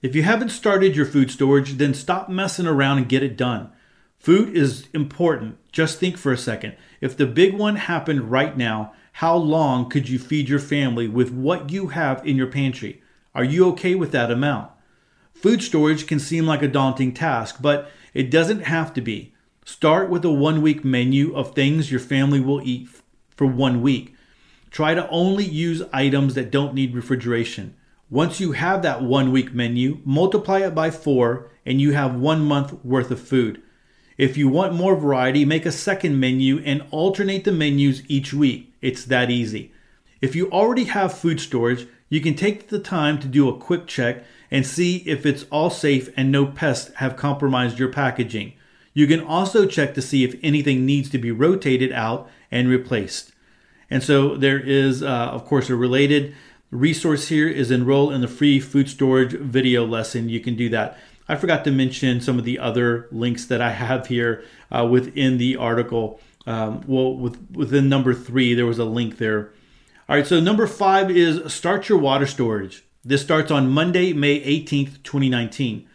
If 0.03 0.13
you 0.13 0.21
haven't 0.21 0.49
started 0.49 0.95
your 0.95 1.07
food 1.07 1.31
storage, 1.31 1.77
then 1.77 1.95
stop 1.95 2.29
messing 2.29 2.67
around 2.67 2.99
and 2.99 3.09
get 3.09 3.23
it 3.23 3.35
done. 3.35 3.71
Food 4.19 4.55
is 4.55 4.87
important. 4.93 5.57
Just 5.71 5.99
think 5.99 6.17
for 6.17 6.31
a 6.31 6.37
second. 6.37 6.75
If 7.01 7.17
the 7.17 7.25
big 7.25 7.55
one 7.55 7.77
happened 7.77 8.29
right 8.29 8.55
now, 8.55 8.93
how 9.13 9.35
long 9.35 9.89
could 9.89 10.07
you 10.07 10.19
feed 10.19 10.49
your 10.49 10.59
family 10.59 11.07
with 11.07 11.31
what 11.31 11.71
you 11.71 11.87
have 11.87 12.23
in 12.27 12.35
your 12.35 12.45
pantry? 12.45 13.01
Are 13.33 13.43
you 13.43 13.67
okay 13.69 13.95
with 13.95 14.11
that 14.11 14.29
amount? 14.29 14.69
Food 15.43 15.61
storage 15.61 16.07
can 16.07 16.19
seem 16.21 16.45
like 16.45 16.61
a 16.61 16.69
daunting 16.69 17.13
task, 17.13 17.57
but 17.59 17.91
it 18.13 18.31
doesn't 18.31 18.61
have 18.61 18.93
to 18.93 19.01
be. 19.01 19.33
Start 19.65 20.09
with 20.09 20.23
a 20.23 20.31
one 20.31 20.61
week 20.61 20.85
menu 20.85 21.35
of 21.35 21.53
things 21.53 21.91
your 21.91 21.99
family 21.99 22.39
will 22.39 22.61
eat 22.61 22.87
for 23.29 23.45
one 23.45 23.81
week. 23.81 24.15
Try 24.71 24.93
to 24.93 25.05
only 25.09 25.43
use 25.43 25.83
items 25.91 26.35
that 26.35 26.49
don't 26.49 26.73
need 26.73 26.95
refrigeration. 26.95 27.75
Once 28.09 28.39
you 28.39 28.53
have 28.53 28.83
that 28.83 29.03
one 29.03 29.33
week 29.33 29.53
menu, 29.53 29.99
multiply 30.05 30.59
it 30.59 30.73
by 30.73 30.89
four 30.89 31.51
and 31.65 31.81
you 31.81 31.91
have 31.91 32.15
one 32.15 32.45
month 32.45 32.71
worth 32.85 33.11
of 33.11 33.19
food. 33.19 33.61
If 34.17 34.37
you 34.37 34.47
want 34.47 34.73
more 34.73 34.95
variety, 34.95 35.43
make 35.43 35.65
a 35.65 35.73
second 35.73 36.17
menu 36.17 36.59
and 36.59 36.85
alternate 36.89 37.43
the 37.43 37.51
menus 37.51 38.01
each 38.07 38.33
week. 38.33 38.73
It's 38.81 39.03
that 39.03 39.29
easy. 39.29 39.73
If 40.21 40.37
you 40.37 40.49
already 40.51 40.85
have 40.85 41.17
food 41.17 41.41
storage, 41.41 41.85
you 42.07 42.21
can 42.21 42.35
take 42.35 42.69
the 42.69 42.79
time 42.79 43.19
to 43.19 43.27
do 43.27 43.49
a 43.49 43.57
quick 43.57 43.87
check 43.87 44.23
and 44.53 44.67
see 44.67 44.97
if 44.97 45.25
it's 45.25 45.45
all 45.51 45.71
safe 45.71 46.13
and 46.15 46.31
no 46.31 46.45
pests 46.45 46.93
have 46.97 47.17
compromised 47.17 47.79
your 47.79 47.91
packaging. 47.91 48.53
You 48.93 49.07
can 49.07 49.19
also 49.19 49.65
check 49.65 49.95
to 49.95 50.01
see 50.01 50.23
if 50.23 50.39
anything 50.43 50.85
needs 50.85 51.09
to 51.09 51.17
be 51.17 51.31
rotated 51.31 51.91
out 51.91 52.29
and 52.51 52.69
replaced. 52.69 53.33
And 53.89 54.03
so 54.03 54.37
there 54.37 54.59
is, 54.59 55.01
uh, 55.01 55.07
of 55.07 55.45
course, 55.45 55.71
a 55.71 55.75
related 55.75 56.35
resource 56.69 57.29
here 57.29 57.47
is 57.47 57.71
enroll 57.71 58.11
in 58.11 58.21
the 58.21 58.27
free 58.27 58.59
food 58.59 58.87
storage 58.89 59.33
video 59.33 59.87
lesson. 59.87 60.29
You 60.29 60.39
can 60.39 60.55
do 60.55 60.69
that. 60.69 60.99
I 61.27 61.35
forgot 61.35 61.63
to 61.63 61.71
mention 61.71 62.21
some 62.21 62.37
of 62.37 62.45
the 62.45 62.59
other 62.59 63.07
links 63.11 63.45
that 63.45 63.59
I 63.59 63.71
have 63.71 64.05
here 64.05 64.43
uh, 64.71 64.85
within 64.85 65.39
the 65.39 65.55
article. 65.55 66.19
Um, 66.45 66.83
well, 66.85 67.15
with, 67.15 67.39
within 67.51 67.89
number 67.89 68.13
three, 68.13 68.53
there 68.53 68.67
was 68.67 68.77
a 68.77 68.85
link 68.85 69.17
there. 69.17 69.51
All 70.07 70.15
right, 70.15 70.27
so 70.27 70.39
number 70.39 70.67
five 70.67 71.09
is 71.09 71.51
start 71.51 71.89
your 71.89 71.97
water 71.97 72.27
storage. 72.27 72.83
This 73.05 73.21
starts 73.21 73.51
on 73.51 73.69
Monday, 73.69 74.13
May 74.13 74.39
18th, 74.39 75.03
2019. 75.03 75.85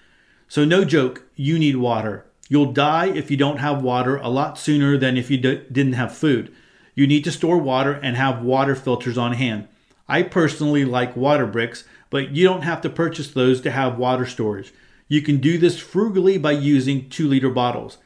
So, 0.46 0.66
no 0.66 0.84
joke, 0.84 1.22
you 1.36 1.58
need 1.58 1.76
water. 1.76 2.26
You'll 2.50 2.72
die 2.72 3.06
if 3.06 3.30
you 3.30 3.36
don't 3.38 3.60
have 3.60 3.82
water 3.82 4.16
a 4.16 4.28
lot 4.28 4.58
sooner 4.58 4.98
than 4.98 5.16
if 5.16 5.30
you 5.30 5.38
d- 5.38 5.62
didn't 5.72 5.94
have 5.94 6.14
food. 6.14 6.54
You 6.94 7.06
need 7.06 7.24
to 7.24 7.32
store 7.32 7.56
water 7.56 7.92
and 7.92 8.14
have 8.16 8.42
water 8.42 8.74
filters 8.74 9.16
on 9.16 9.32
hand. 9.32 9.68
I 10.06 10.22
personally 10.22 10.84
like 10.84 11.16
water 11.16 11.46
bricks, 11.46 11.84
but 12.10 12.32
you 12.32 12.44
don't 12.44 12.62
have 12.62 12.82
to 12.82 12.90
purchase 12.90 13.30
those 13.30 13.62
to 13.62 13.70
have 13.70 13.96
water 13.96 14.26
storage. 14.26 14.74
You 15.08 15.22
can 15.22 15.38
do 15.38 15.56
this 15.56 15.78
frugally 15.78 16.36
by 16.36 16.52
using 16.52 17.08
2 17.08 17.26
liter 17.26 17.50
bottles. 17.50 17.96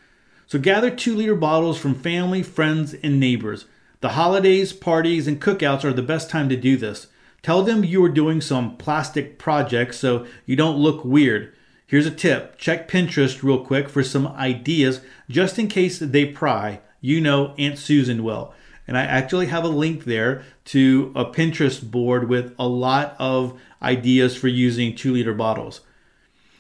So 0.47 0.61
gather 0.61 0.91
2 0.91 1.17
liter 1.17 1.35
bottles 1.35 1.77
from 1.77 1.97
family, 1.97 2.45
friends, 2.45 2.95
and 2.95 3.19
neighbors. 3.19 3.65
The 4.01 4.11
holidays, 4.11 4.73
parties, 4.73 5.27
and 5.27 5.41
cookouts 5.41 5.83
are 5.83 5.93
the 5.93 6.03
best 6.03 6.31
time 6.31 6.49
to 6.51 6.57
do 6.57 6.77
this. 6.77 7.09
Tell 7.43 7.65
them 7.65 7.85
you 7.85 8.05
are 8.05 8.09
doing 8.09 8.41
some 8.41 8.77
plastic 8.77 9.37
project 9.37 9.97
so 9.97 10.27
you 10.47 10.55
don't 10.55 10.77
look 10.77 11.05
weird. 11.05 11.53
Here's 11.87 12.07
a 12.07 12.11
tip 12.11 12.57
check 12.57 12.89
Pinterest 12.89 13.43
real 13.43 13.65
quick 13.65 13.89
for 13.89 14.05
some 14.05 14.29
ideas 14.29 15.01
just 15.29 15.59
in 15.59 15.67
case 15.67 15.99
they 15.99 16.25
pry. 16.25 16.81
You 17.01 17.21
know 17.21 17.55
Aunt 17.59 17.79
Susan 17.79 18.23
will. 18.23 18.55
And 18.87 18.97
I 18.97 19.03
actually 19.03 19.47
have 19.47 19.65
a 19.65 19.69
link 19.69 20.05
there 20.05 20.45
to 20.67 21.13
a 21.17 21.25
Pinterest 21.25 21.83
board 21.91 22.29
with 22.29 22.55
a 22.59 22.69
lot 22.69 23.17
of 23.19 23.61
ideas 23.83 24.37
for 24.37 24.49
using 24.49 24.95
two 24.95 25.13
liter 25.13 25.35
bottles. 25.35 25.81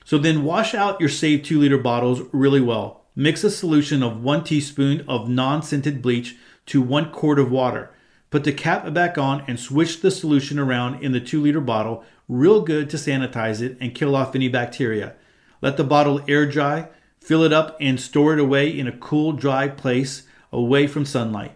So 0.04 0.18
then 0.18 0.44
wash 0.44 0.74
out 0.74 0.98
your 0.98 1.08
saved 1.08 1.44
two 1.44 1.60
liter 1.60 1.78
bottles 1.78 2.22
really 2.32 2.60
well. 2.60 3.04
Mix 3.14 3.44
a 3.44 3.50
solution 3.50 4.02
of 4.02 4.22
one 4.22 4.42
teaspoon 4.42 5.04
of 5.06 5.28
non 5.28 5.62
scented 5.62 6.02
bleach 6.02 6.36
to 6.66 6.82
one 6.82 7.12
quart 7.12 7.38
of 7.38 7.52
water. 7.52 7.90
Put 8.32 8.44
the 8.44 8.52
cap 8.52 8.90
back 8.94 9.18
on 9.18 9.44
and 9.46 9.60
switch 9.60 10.00
the 10.00 10.10
solution 10.10 10.58
around 10.58 11.04
in 11.04 11.12
the 11.12 11.20
two 11.20 11.42
liter 11.42 11.60
bottle 11.60 12.02
real 12.30 12.62
good 12.62 12.88
to 12.88 12.96
sanitize 12.96 13.60
it 13.60 13.76
and 13.78 13.94
kill 13.94 14.16
off 14.16 14.34
any 14.34 14.48
bacteria. 14.48 15.14
Let 15.60 15.76
the 15.76 15.84
bottle 15.84 16.22
air 16.26 16.46
dry, 16.46 16.88
fill 17.20 17.42
it 17.42 17.52
up, 17.52 17.76
and 17.78 18.00
store 18.00 18.32
it 18.32 18.40
away 18.40 18.70
in 18.70 18.86
a 18.86 18.96
cool, 18.96 19.32
dry 19.32 19.68
place 19.68 20.22
away 20.50 20.86
from 20.86 21.04
sunlight. 21.04 21.52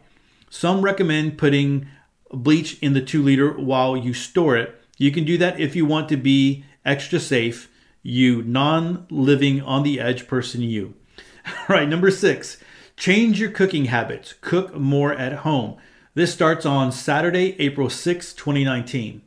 Some 0.51 0.83
recommend 0.83 1.39
putting 1.39 1.89
bleach 2.31 2.79
in 2.81 2.93
the 2.93 3.01
two 3.01 3.23
liter 3.23 3.53
while 3.53 3.97
you 3.97 4.13
store 4.13 4.59
it. 4.59 4.79
You 4.99 5.11
can 5.11 5.25
do 5.25 5.39
that 5.39 5.59
if 5.59 5.75
you 5.75 5.87
want 5.87 6.11
to 6.11 6.19
be 6.19 6.67
extra 6.85 7.19
safe 7.19 7.71
you 8.03 8.43
non 8.43 9.07
living 9.09 9.63
on 9.63 9.83
the 9.83 9.99
edge 9.99 10.29
person, 10.29 10.61
you. 10.61 10.93
All 11.47 11.55
right, 11.71 11.89
number 11.89 12.11
six, 12.11 12.59
change 12.99 13.41
your 13.41 13.51
cooking 13.51 13.87
habits. 13.87 14.35
Cook 14.43 14.75
more 14.75 15.15
at 15.15 15.39
home. 15.39 15.79
This 16.17 16.33
starts 16.33 16.65
on 16.65 16.93
Saturday, 16.93 17.55
April 17.59 17.91
6, 17.91 18.33
2019. 18.33 19.21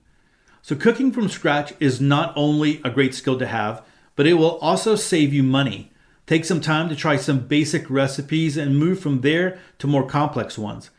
So, 0.63 0.75
cooking 0.75 1.11
from 1.11 1.29
scratch 1.29 1.71
is 1.79 2.01
not 2.01 2.33
only 2.35 2.81
a 2.83 2.89
great 2.89 3.13
skill 3.13 3.37
to 3.37 3.45
have, 3.45 3.85
but 4.15 4.25
it 4.25 4.33
will 4.33 4.57
also 4.57 4.95
save 4.95 5.31
you 5.31 5.43
money. 5.43 5.91
Take 6.25 6.45
some 6.45 6.59
time 6.59 6.89
to 6.89 6.95
try 6.95 7.15
some 7.15 7.41
basic 7.41 7.87
recipes 7.91 8.57
and 8.57 8.75
move 8.75 8.99
from 8.99 9.21
there 9.21 9.59
to 9.77 9.85
more 9.85 10.07
complex 10.07 10.57
ones. 10.57 10.89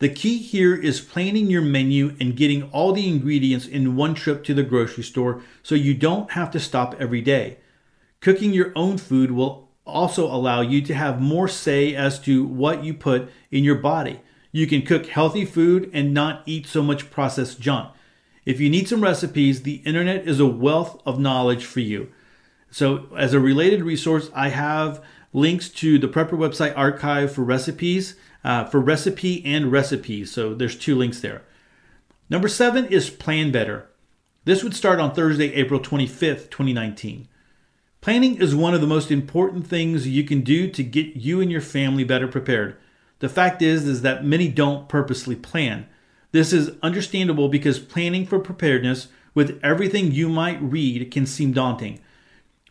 The 0.00 0.10
key 0.10 0.36
here 0.36 0.74
is 0.74 1.00
planning 1.00 1.46
your 1.46 1.62
menu 1.62 2.14
and 2.20 2.36
getting 2.36 2.64
all 2.64 2.92
the 2.92 3.08
ingredients 3.08 3.64
in 3.64 3.96
one 3.96 4.12
trip 4.12 4.44
to 4.44 4.52
the 4.52 4.62
grocery 4.62 5.02
store 5.02 5.40
so 5.62 5.74
you 5.74 5.94
don't 5.94 6.32
have 6.32 6.50
to 6.50 6.60
stop 6.60 6.94
every 7.00 7.22
day. 7.22 7.56
Cooking 8.20 8.52
your 8.52 8.72
own 8.76 8.98
food 8.98 9.30
will 9.30 9.70
also 9.86 10.26
allow 10.26 10.60
you 10.60 10.82
to 10.82 10.92
have 10.92 11.22
more 11.22 11.48
say 11.48 11.94
as 11.94 12.18
to 12.18 12.44
what 12.44 12.84
you 12.84 12.92
put 12.92 13.30
in 13.50 13.64
your 13.64 13.76
body. 13.76 14.20
You 14.52 14.66
can 14.66 14.82
cook 14.82 15.06
healthy 15.06 15.44
food 15.44 15.90
and 15.92 16.14
not 16.14 16.42
eat 16.46 16.66
so 16.66 16.82
much 16.82 17.10
processed 17.10 17.60
junk. 17.60 17.90
If 18.44 18.60
you 18.60 18.70
need 18.70 18.88
some 18.88 19.02
recipes, 19.02 19.62
the 19.62 19.82
internet 19.84 20.26
is 20.26 20.40
a 20.40 20.46
wealth 20.46 21.02
of 21.04 21.20
knowledge 21.20 21.64
for 21.64 21.80
you. 21.80 22.10
So, 22.70 23.08
as 23.16 23.34
a 23.34 23.40
related 23.40 23.82
resource, 23.82 24.30
I 24.34 24.48
have 24.48 25.02
links 25.32 25.68
to 25.68 25.98
the 25.98 26.08
Prepper 26.08 26.32
website 26.32 26.76
archive 26.76 27.32
for 27.32 27.42
recipes 27.42 28.14
uh, 28.44 28.64
for 28.64 28.80
recipe 28.80 29.44
and 29.44 29.70
recipes. 29.70 30.32
So 30.32 30.54
there's 30.54 30.76
two 30.76 30.96
links 30.96 31.20
there. 31.20 31.42
Number 32.30 32.48
seven 32.48 32.86
is 32.86 33.10
Plan 33.10 33.50
Better. 33.50 33.88
This 34.44 34.62
would 34.62 34.74
start 34.74 35.00
on 35.00 35.14
Thursday, 35.14 35.52
April 35.54 35.80
25th, 35.80 36.50
2019. 36.50 37.28
Planning 38.00 38.36
is 38.36 38.54
one 38.54 38.74
of 38.74 38.80
the 38.80 38.86
most 38.86 39.10
important 39.10 39.66
things 39.66 40.06
you 40.06 40.24
can 40.24 40.42
do 40.42 40.70
to 40.70 40.82
get 40.82 41.16
you 41.16 41.40
and 41.40 41.50
your 41.50 41.60
family 41.60 42.04
better 42.04 42.28
prepared. 42.28 42.76
The 43.20 43.28
fact 43.28 43.62
is 43.62 43.86
is 43.86 44.02
that 44.02 44.24
many 44.24 44.48
don't 44.48 44.88
purposely 44.88 45.36
plan. 45.36 45.86
This 46.32 46.52
is 46.52 46.72
understandable 46.82 47.48
because 47.48 47.78
planning 47.78 48.26
for 48.26 48.38
preparedness 48.38 49.08
with 49.34 49.58
everything 49.62 50.12
you 50.12 50.28
might 50.28 50.60
read 50.62 51.10
can 51.10 51.26
seem 51.26 51.52
daunting. 51.52 52.00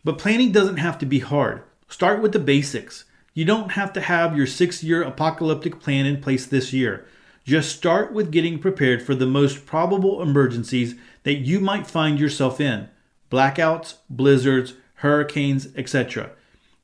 But 0.04 0.18
planning 0.18 0.52
doesn't 0.52 0.76
have 0.76 0.98
to 0.98 1.06
be 1.06 1.18
hard. 1.18 1.62
Start 1.88 2.22
with 2.22 2.32
the 2.32 2.38
basics. 2.38 3.04
You 3.34 3.44
don't 3.44 3.72
have 3.72 3.92
to 3.94 4.00
have 4.00 4.36
your 4.36 4.46
six 4.46 4.82
year 4.82 5.02
apocalyptic 5.02 5.80
plan 5.80 6.06
in 6.06 6.20
place 6.20 6.46
this 6.46 6.72
year. 6.72 7.06
Just 7.44 7.74
start 7.76 8.12
with 8.12 8.30
getting 8.30 8.58
prepared 8.58 9.02
for 9.02 9.14
the 9.14 9.26
most 9.26 9.64
probable 9.64 10.20
emergencies 10.20 10.94
that 11.22 11.36
you 11.36 11.60
might 11.60 11.86
find 11.86 12.20
yourself 12.20 12.60
in 12.60 12.88
blackouts, 13.30 13.96
blizzards, 14.08 14.74
hurricanes, 14.96 15.68
etc. 15.76 16.30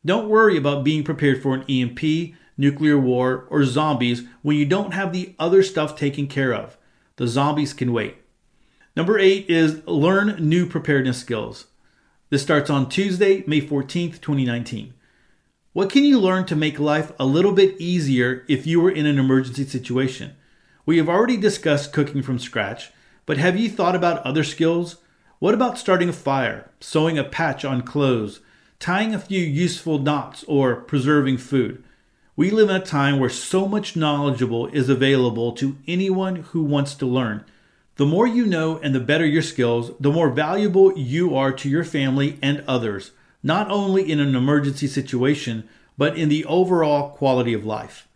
Don't 0.04 0.28
worry 0.28 0.56
about 0.56 0.84
being 0.84 1.02
prepared 1.02 1.42
for 1.42 1.54
an 1.54 1.64
EMP, 1.68 2.34
nuclear 2.56 2.98
war, 2.98 3.46
or 3.50 3.64
zombies 3.64 4.22
when 4.42 4.56
you 4.56 4.66
don't 4.66 4.94
have 4.94 5.12
the 5.12 5.34
other 5.38 5.62
stuff 5.62 5.96
taken 5.96 6.26
care 6.26 6.54
of. 6.54 6.76
The 7.16 7.28
zombies 7.28 7.72
can 7.72 7.92
wait. 7.92 8.16
Number 8.96 9.18
eight 9.18 9.48
is 9.50 9.86
learn 9.86 10.36
new 10.38 10.66
preparedness 10.66 11.18
skills. 11.18 11.66
This 12.30 12.42
starts 12.42 12.70
on 12.70 12.88
Tuesday, 12.88 13.44
May 13.46 13.60
14th, 13.60 14.20
2019. 14.20 14.94
What 15.72 15.90
can 15.90 16.04
you 16.04 16.20
learn 16.20 16.46
to 16.46 16.56
make 16.56 16.78
life 16.78 17.10
a 17.18 17.26
little 17.26 17.52
bit 17.52 17.80
easier 17.80 18.44
if 18.48 18.66
you 18.66 18.80
were 18.80 18.90
in 18.90 19.06
an 19.06 19.18
emergency 19.18 19.64
situation? 19.64 20.36
We 20.86 20.98
have 20.98 21.08
already 21.08 21.36
discussed 21.36 21.92
cooking 21.92 22.22
from 22.22 22.38
scratch, 22.38 22.92
but 23.26 23.38
have 23.38 23.58
you 23.58 23.68
thought 23.68 23.96
about 23.96 24.24
other 24.24 24.44
skills? 24.44 24.98
What 25.40 25.54
about 25.54 25.78
starting 25.78 26.08
a 26.08 26.12
fire, 26.12 26.70
sewing 26.78 27.18
a 27.18 27.24
patch 27.24 27.64
on 27.64 27.82
clothes, 27.82 28.40
tying 28.78 29.14
a 29.14 29.18
few 29.18 29.40
useful 29.40 29.98
knots, 29.98 30.44
or 30.44 30.76
preserving 30.76 31.38
food? 31.38 31.82
We 32.36 32.50
live 32.50 32.68
in 32.68 32.76
a 32.76 32.84
time 32.84 33.18
where 33.18 33.30
so 33.30 33.68
much 33.68 33.96
knowledgeable 33.96 34.66
is 34.68 34.88
available 34.88 35.52
to 35.52 35.76
anyone 35.86 36.36
who 36.36 36.62
wants 36.62 36.94
to 36.96 37.06
learn. 37.06 37.44
The 37.96 38.06
more 38.06 38.26
you 38.26 38.44
know 38.44 38.78
and 38.78 38.94
the 38.94 39.00
better 39.00 39.24
your 39.24 39.42
skills, 39.42 39.92
the 40.00 40.10
more 40.10 40.30
valuable 40.30 40.98
you 40.98 41.36
are 41.36 41.52
to 41.52 41.68
your 41.68 41.84
family 41.84 42.38
and 42.42 42.64
others 42.66 43.12
not 43.44 43.70
only 43.70 44.10
in 44.10 44.18
an 44.18 44.34
emergency 44.34 44.86
situation, 44.86 45.68
but 45.98 46.16
in 46.16 46.30
the 46.30 46.46
overall 46.46 47.10
quality 47.10 47.52
of 47.52 47.64
life. 47.64 48.08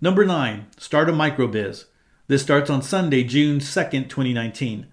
Number 0.00 0.26
nine, 0.26 0.66
start 0.76 1.08
a 1.08 1.12
microbiz. 1.12 1.86
This 2.28 2.42
starts 2.42 2.70
on 2.70 2.82
Sunday, 2.82 3.24
June 3.24 3.58
2nd, 3.58 4.08
2019. 4.10 4.86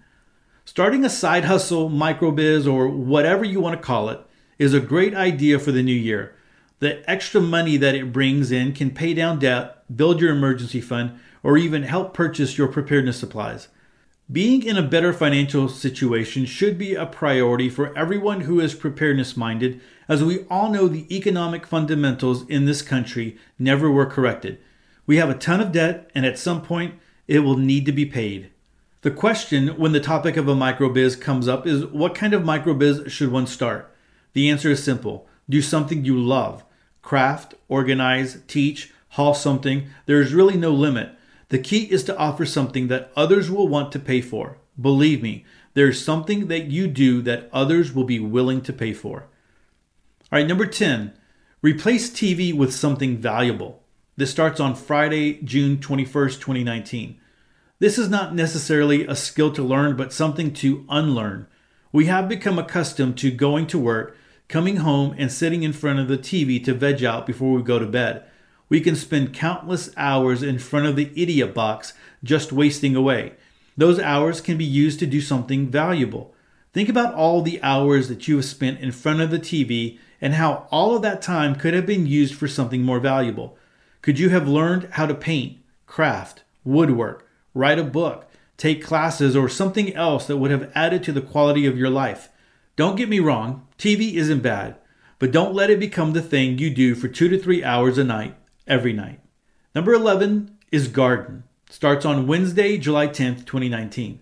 Starting 0.64 1.04
a 1.04 1.10
side 1.10 1.44
hustle, 1.44 1.90
microbiz, 1.90 2.66
or 2.66 2.88
whatever 2.88 3.44
you 3.44 3.60
want 3.60 3.78
to 3.78 3.86
call 3.86 4.08
it, 4.08 4.20
is 4.58 4.72
a 4.74 4.80
great 4.80 5.14
idea 5.14 5.58
for 5.58 5.72
the 5.72 5.82
new 5.82 5.92
year. 5.92 6.34
The 6.80 7.08
extra 7.10 7.40
money 7.40 7.76
that 7.76 7.96
it 7.96 8.12
brings 8.12 8.52
in 8.52 8.72
can 8.72 8.92
pay 8.92 9.12
down 9.12 9.40
debt, 9.40 9.82
build 9.94 10.20
your 10.20 10.30
emergency 10.30 10.80
fund, 10.80 11.18
or 11.42 11.56
even 11.56 11.82
help 11.82 12.14
purchase 12.14 12.56
your 12.56 12.68
preparedness 12.68 13.18
supplies. 13.18 13.68
Being 14.30 14.62
in 14.62 14.76
a 14.76 14.82
better 14.82 15.12
financial 15.12 15.68
situation 15.68 16.44
should 16.44 16.78
be 16.78 16.94
a 16.94 17.06
priority 17.06 17.68
for 17.68 17.96
everyone 17.96 18.42
who 18.42 18.60
is 18.60 18.74
preparedness 18.74 19.36
minded, 19.36 19.80
as 20.06 20.22
we 20.22 20.44
all 20.50 20.70
know 20.70 20.86
the 20.86 21.12
economic 21.14 21.66
fundamentals 21.66 22.46
in 22.48 22.66
this 22.66 22.82
country 22.82 23.38
never 23.58 23.90
were 23.90 24.06
corrected. 24.06 24.58
We 25.06 25.16
have 25.16 25.30
a 25.30 25.34
ton 25.34 25.60
of 25.60 25.72
debt, 25.72 26.10
and 26.14 26.26
at 26.26 26.38
some 26.38 26.62
point, 26.62 26.94
it 27.26 27.40
will 27.40 27.56
need 27.56 27.86
to 27.86 27.92
be 27.92 28.06
paid. 28.06 28.50
The 29.00 29.10
question 29.10 29.68
when 29.78 29.92
the 29.92 30.00
topic 30.00 30.36
of 30.36 30.46
a 30.46 30.54
microbiz 30.54 31.20
comes 31.20 31.48
up 31.48 31.66
is 31.66 31.86
what 31.86 32.14
kind 32.14 32.34
of 32.34 32.42
microbiz 32.42 33.10
should 33.10 33.32
one 33.32 33.46
start? 33.46 33.94
The 34.34 34.50
answer 34.50 34.70
is 34.70 34.82
simple 34.82 35.26
do 35.48 35.62
something 35.62 36.04
you 36.04 36.18
love. 36.18 36.64
Craft, 37.02 37.54
organize, 37.68 38.42
teach, 38.46 38.92
haul 39.10 39.34
something. 39.34 39.88
There 40.06 40.20
is 40.20 40.34
really 40.34 40.56
no 40.56 40.70
limit. 40.70 41.10
The 41.48 41.58
key 41.58 41.84
is 41.84 42.04
to 42.04 42.16
offer 42.16 42.44
something 42.44 42.88
that 42.88 43.10
others 43.16 43.50
will 43.50 43.68
want 43.68 43.92
to 43.92 43.98
pay 43.98 44.20
for. 44.20 44.58
Believe 44.80 45.22
me, 45.22 45.44
there's 45.74 46.04
something 46.04 46.48
that 46.48 46.66
you 46.66 46.86
do 46.86 47.22
that 47.22 47.48
others 47.52 47.92
will 47.92 48.04
be 48.04 48.20
willing 48.20 48.60
to 48.62 48.72
pay 48.72 48.92
for. 48.92 49.26
All 50.30 50.38
right, 50.38 50.46
number 50.46 50.66
10, 50.66 51.12
replace 51.62 52.10
TV 52.10 52.54
with 52.54 52.74
something 52.74 53.16
valuable. 53.16 53.82
This 54.16 54.30
starts 54.30 54.60
on 54.60 54.74
Friday, 54.74 55.40
June 55.42 55.78
21st, 55.78 56.40
2019. 56.40 57.18
This 57.78 57.96
is 57.96 58.08
not 58.10 58.34
necessarily 58.34 59.06
a 59.06 59.14
skill 59.14 59.52
to 59.52 59.62
learn, 59.62 59.96
but 59.96 60.12
something 60.12 60.52
to 60.54 60.84
unlearn. 60.90 61.46
We 61.92 62.06
have 62.06 62.28
become 62.28 62.58
accustomed 62.58 63.16
to 63.18 63.30
going 63.30 63.68
to 63.68 63.78
work, 63.78 64.16
coming 64.48 64.78
home, 64.78 65.14
and 65.18 65.30
sitting 65.30 65.62
in 65.62 65.72
front 65.72 65.98
of 65.98 66.08
the 66.08 66.18
TV 66.18 66.62
to 66.64 66.74
veg 66.74 67.04
out 67.04 67.26
before 67.26 67.52
we 67.52 67.62
go 67.62 67.78
to 67.78 67.86
bed 67.86 68.24
we 68.68 68.80
can 68.80 68.94
spend 68.94 69.34
countless 69.34 69.90
hours 69.96 70.42
in 70.42 70.58
front 70.58 70.86
of 70.86 70.96
the 70.96 71.10
idiot 71.20 71.54
box 71.54 71.94
just 72.22 72.52
wasting 72.52 72.94
away. 72.94 73.32
Those 73.76 74.00
hours 74.00 74.40
can 74.40 74.58
be 74.58 74.64
used 74.64 74.98
to 75.00 75.06
do 75.06 75.20
something 75.20 75.68
valuable. 75.68 76.34
Think 76.72 76.88
about 76.88 77.14
all 77.14 77.42
the 77.42 77.62
hours 77.62 78.08
that 78.08 78.28
you 78.28 78.36
have 78.36 78.44
spent 78.44 78.80
in 78.80 78.92
front 78.92 79.20
of 79.20 79.30
the 79.30 79.38
TV 79.38 79.98
and 80.20 80.34
how 80.34 80.66
all 80.70 80.94
of 80.94 81.02
that 81.02 81.22
time 81.22 81.54
could 81.54 81.74
have 81.74 81.86
been 81.86 82.06
used 82.06 82.34
for 82.34 82.48
something 82.48 82.82
more 82.82 83.00
valuable. 83.00 83.56
Could 84.02 84.18
you 84.18 84.28
have 84.30 84.48
learned 84.48 84.88
how 84.92 85.06
to 85.06 85.14
paint, 85.14 85.58
craft, 85.86 86.42
woodwork, 86.64 87.26
write 87.54 87.78
a 87.78 87.84
book, 87.84 88.28
take 88.56 88.84
classes, 88.84 89.36
or 89.36 89.48
something 89.48 89.94
else 89.94 90.26
that 90.26 90.36
would 90.36 90.50
have 90.50 90.70
added 90.74 91.02
to 91.04 91.12
the 91.12 91.20
quality 91.20 91.66
of 91.66 91.78
your 91.78 91.90
life? 91.90 92.28
Don't 92.76 92.96
get 92.96 93.08
me 93.08 93.20
wrong, 93.20 93.66
TV 93.78 94.14
isn't 94.14 94.42
bad, 94.42 94.76
but 95.20 95.30
don't 95.30 95.54
let 95.54 95.70
it 95.70 95.78
become 95.78 96.12
the 96.12 96.20
thing 96.20 96.58
you 96.58 96.68
do 96.68 96.96
for 96.96 97.06
two 97.06 97.28
to 97.28 97.38
three 97.38 97.62
hours 97.62 97.96
a 97.96 98.02
night 98.02 98.36
every 98.66 98.92
night. 98.92 99.20
Number 99.72 99.94
11 99.94 100.58
is 100.72 100.88
garden. 100.88 101.44
Starts 101.70 102.04
on 102.04 102.26
Wednesday, 102.26 102.76
July 102.76 103.06
10th, 103.06 103.46
2019. 103.46 104.18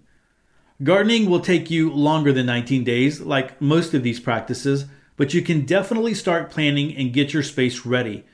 Gardening 0.83 1.31
will 1.31 1.41
take 1.41 1.71
you 1.71 1.91
longer 1.91 2.35
than 2.35 2.45
19 2.45 2.85
days, 2.85 3.23
like 3.23 3.59
most 3.59 3.95
of 3.95 4.03
these 4.03 4.21
practices, 4.21 4.85
but 5.17 5.33
you 5.33 5.41
can 5.41 5.65
definitely 5.65 6.13
start 6.13 6.51
planning 6.51 6.95
and 6.95 7.15
get 7.15 7.33
your 7.33 7.43
space 7.43 7.87
ready. 7.87 8.27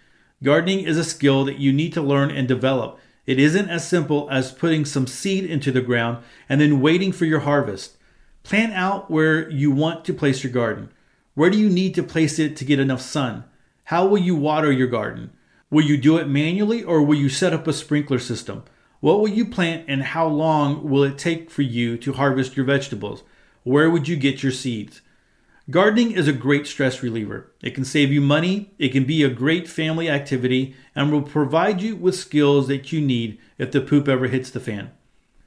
Gardening 0.42 0.80
is 0.80 0.98
a 0.98 1.04
skill 1.04 1.44
that 1.44 1.58
you 1.58 1.72
need 1.72 1.92
to 1.92 2.02
learn 2.02 2.32
and 2.32 2.48
develop. 2.48 2.98
It 3.26 3.38
isn't 3.38 3.70
as 3.70 3.86
simple 3.86 4.28
as 4.28 4.50
putting 4.50 4.84
some 4.84 5.06
seed 5.06 5.44
into 5.44 5.70
the 5.70 5.80
ground 5.80 6.24
and 6.48 6.60
then 6.60 6.80
waiting 6.80 7.12
for 7.12 7.26
your 7.26 7.40
harvest. 7.40 7.96
Plan 8.42 8.72
out 8.72 9.08
where 9.08 9.48
you 9.48 9.70
want 9.70 10.04
to 10.06 10.12
place 10.12 10.42
your 10.42 10.52
garden. 10.52 10.90
Where 11.34 11.50
do 11.50 11.58
you 11.58 11.70
need 11.70 11.94
to 11.94 12.02
place 12.02 12.38
it 12.38 12.56
to 12.56 12.64
get 12.64 12.78
enough 12.78 13.00
sun? 13.00 13.44
How 13.84 14.06
will 14.06 14.18
you 14.18 14.36
water 14.36 14.70
your 14.70 14.86
garden? 14.86 15.32
Will 15.70 15.84
you 15.84 15.96
do 15.96 16.18
it 16.18 16.28
manually 16.28 16.84
or 16.84 17.02
will 17.02 17.18
you 17.18 17.30
set 17.30 17.54
up 17.54 17.66
a 17.66 17.72
sprinkler 17.72 18.18
system? 18.18 18.64
What 19.00 19.18
will 19.18 19.28
you 19.28 19.46
plant 19.46 19.86
and 19.88 20.02
how 20.02 20.28
long 20.28 20.88
will 20.88 21.02
it 21.02 21.16
take 21.16 21.50
for 21.50 21.62
you 21.62 21.96
to 21.96 22.12
harvest 22.12 22.56
your 22.56 22.66
vegetables? 22.66 23.22
Where 23.64 23.90
would 23.90 24.08
you 24.08 24.16
get 24.16 24.42
your 24.42 24.52
seeds? 24.52 25.00
Gardening 25.70 26.12
is 26.12 26.28
a 26.28 26.32
great 26.32 26.66
stress 26.66 27.02
reliever. 27.02 27.50
It 27.62 27.74
can 27.74 27.84
save 27.84 28.12
you 28.12 28.20
money, 28.20 28.72
it 28.78 28.90
can 28.90 29.04
be 29.04 29.22
a 29.22 29.30
great 29.30 29.68
family 29.68 30.10
activity, 30.10 30.74
and 30.94 31.10
will 31.10 31.22
provide 31.22 31.80
you 31.80 31.96
with 31.96 32.14
skills 32.16 32.68
that 32.68 32.92
you 32.92 33.00
need 33.00 33.38
if 33.58 33.72
the 33.72 33.80
poop 33.80 34.08
ever 34.08 34.26
hits 34.26 34.50
the 34.50 34.60
fan. 34.60 34.90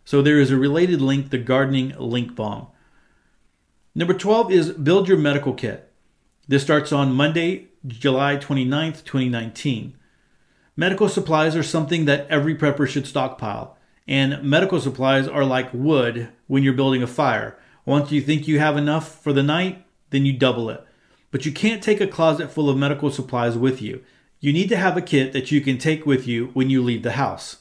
So 0.04 0.22
there 0.22 0.39
is 0.39 0.52
a 0.52 0.58
related 0.58 1.02
link, 1.02 1.30
the 1.30 1.38
gardening 1.38 1.93
link 2.00 2.34
bomb. 2.34 2.67
Number 3.97 4.13
12 4.13 4.51
is 4.51 4.71
build 4.73 5.08
your 5.08 5.17
medical 5.17 5.53
kit. 5.53 5.89
This 6.49 6.63
starts 6.63 6.91
on 6.91 7.13
Monday, 7.13 7.69
July 7.88 8.36
29th, 8.36 9.05
2019. 9.05 9.95
Medical 10.75 11.08
supplies 11.08 11.55
are 11.55 11.63
something 11.63 12.03
that 12.03 12.27
every 12.27 12.55
prepper 12.55 12.89
should 12.89 13.08
stockpile. 13.08 13.77
And 14.05 14.43
medical 14.43 14.81
supplies 14.81 15.29
are 15.29 15.45
like 15.45 15.73
wood 15.73 16.27
when 16.47 16.62
you're 16.62 16.73
building 16.73 17.03
a 17.03 17.08
fire. 17.08 17.58
Once 17.86 18.12
you 18.12 18.19
think 18.19 18.49
you 18.49 18.60
have 18.60 18.75
enough 18.75 19.23
for 19.23 19.31
the 19.31 19.41
night, 19.41 19.86
then 20.10 20.25
you 20.25 20.34
double 20.34 20.69
it. 20.69 20.84
But 21.31 21.45
you 21.45 21.53
can't 21.53 21.81
take 21.81 22.01
a 22.01 22.08
closet 22.08 22.51
full 22.51 22.69
of 22.69 22.77
medical 22.77 23.10
supplies 23.10 23.58
with 23.58 23.81
you. 23.81 24.03
You 24.41 24.51
need 24.51 24.67
to 24.69 24.77
have 24.77 24.97
a 24.97 25.01
kit 25.01 25.31
that 25.31 25.51
you 25.53 25.62
can 25.62 25.77
take 25.77 26.05
with 26.05 26.27
you 26.27 26.47
when 26.47 26.69
you 26.69 26.84
leave 26.84 27.03
the 27.03 27.13
house. 27.13 27.60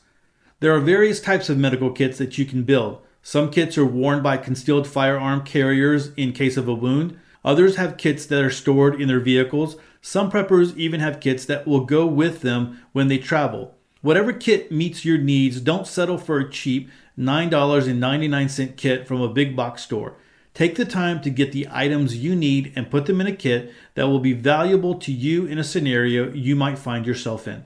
There 0.59 0.75
are 0.75 0.81
various 0.81 1.21
types 1.21 1.49
of 1.49 1.59
medical 1.59 1.93
kits 1.93 2.19
that 2.19 2.39
you 2.39 2.45
can 2.45 2.65
build. 2.65 3.01
Some 3.27 3.51
kits 3.51 3.79
are 3.79 3.87
worn 3.87 4.23
by 4.23 4.37
concealed 4.37 4.87
firearm 4.87 5.45
carriers 5.45 6.13
in 6.15 6.35
case 6.35 6.59
of 6.59 6.69
a 6.69 6.75
wound. 6.75 7.19
Others 7.43 7.77
have 7.77 7.97
kits 7.97 8.27
that 8.27 8.45
are 8.45 8.51
stored 8.51 9.01
in 9.01 9.09
their 9.09 9.19
vehicles. 9.19 9.77
Some 10.03 10.31
preppers 10.31 10.77
even 10.77 11.01
have 11.01 11.21
kits 11.21 11.47
that 11.47 11.67
will 11.67 11.87
go 11.87 12.05
with 12.05 12.43
them 12.43 12.83
when 12.93 13.09
they 13.09 13.17
travel. 13.17 13.75
Whatever 14.03 14.35
kit 14.35 14.71
meets 14.71 15.07
your 15.07 15.17
needs, 15.17 15.63
don't 15.63 15.87
settle 15.87 16.19
for 16.19 16.39
a 16.39 16.51
cheap 16.51 16.91
$9.99 17.19 18.77
kit 18.77 19.09
from 19.09 19.23
a 19.23 19.33
big 19.33 19.57
box 19.57 19.83
store. 19.83 20.17
Take 20.53 20.75
the 20.75 20.85
time 20.85 21.23
to 21.23 21.31
get 21.31 21.53
the 21.53 21.67
items 21.71 22.19
you 22.19 22.37
need 22.37 22.75
and 22.77 22.91
put 22.91 23.07
them 23.07 23.23
in 23.23 23.27
a 23.27 23.35
kit 23.35 23.73
that 23.95 24.07
will 24.09 24.21
be 24.21 24.35
valuable 24.35 24.97
to 24.97 25.11
you 25.11 25.47
in 25.47 25.57
a 25.57 25.65
scenario 25.65 26.31
you 26.31 26.55
might 26.55 26.79
find 26.79 27.07
yourself 27.07 27.49
in. 27.49 27.65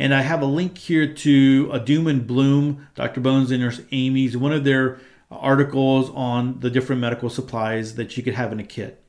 And 0.00 0.14
I 0.14 0.22
have 0.22 0.40
a 0.40 0.46
link 0.46 0.78
here 0.78 1.12
to 1.12 1.68
a 1.70 1.78
Doom 1.78 2.06
and 2.06 2.26
Bloom, 2.26 2.88
Dr. 2.94 3.20
Bones 3.20 3.50
and 3.50 3.60
Nurse 3.60 3.82
Amy's, 3.92 4.34
one 4.34 4.50
of 4.50 4.64
their 4.64 4.98
articles 5.30 6.08
on 6.14 6.58
the 6.60 6.70
different 6.70 7.02
medical 7.02 7.28
supplies 7.28 7.96
that 7.96 8.16
you 8.16 8.22
could 8.22 8.32
have 8.32 8.50
in 8.50 8.58
a 8.58 8.64
kit. 8.64 9.04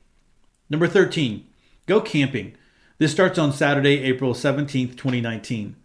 Number 0.68 0.86
13, 0.86 1.46
go 1.86 2.02
camping. 2.02 2.56
This 2.98 3.10
starts 3.10 3.38
on 3.38 3.54
Saturday, 3.54 4.02
April 4.02 4.34
17th, 4.34 4.90
2019. 4.90 5.76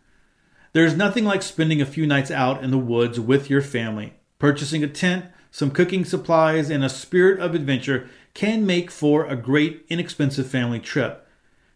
There's 0.74 0.98
nothing 0.98 1.24
like 1.24 1.42
spending 1.42 1.82
a 1.82 1.86
few 1.86 2.06
nights 2.06 2.30
out 2.30 2.62
in 2.62 2.72
the 2.72 2.78
woods 2.78 3.18
with 3.18 3.50
your 3.50 3.62
family. 3.62 4.14
Purchasing 4.40 4.84
a 4.84 4.90
tent, 4.90 5.28
some 5.52 5.72
cooking 5.72 6.04
supplies, 6.04 6.70
and 6.70 6.84
a 6.84 6.90
spirit 6.90 7.40
of 7.40 7.56
adventure 7.56 8.10
can 8.34 8.66
make 8.66 8.92
for 8.92 9.26
a 9.26 9.38
great, 9.38 9.86
inexpensive 9.88 10.48
family 10.48 10.82
trip. 10.82 11.26